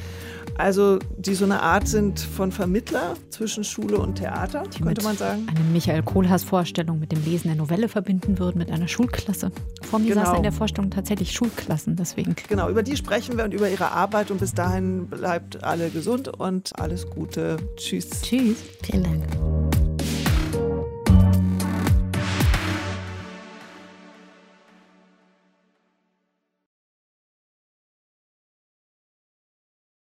[0.59, 5.17] also die so eine Art sind von Vermittler zwischen Schule und Theater, die könnte man
[5.17, 5.47] sagen.
[5.49, 9.53] Eine Michael Kohlhaas Vorstellung mit dem Lesen der Novelle verbinden würden mit einer Schulklasse.
[9.83, 10.23] Vor mir genau.
[10.23, 12.35] saßen in der Vorstellung tatsächlich Schulklassen, deswegen.
[12.49, 16.41] Genau, über die sprechen wir und über ihre Arbeit und bis dahin bleibt alle gesund
[16.41, 17.57] und alles Gute.
[17.77, 18.23] Tschüss.
[18.23, 18.57] Tschüss.
[18.83, 19.88] Vielen Dank.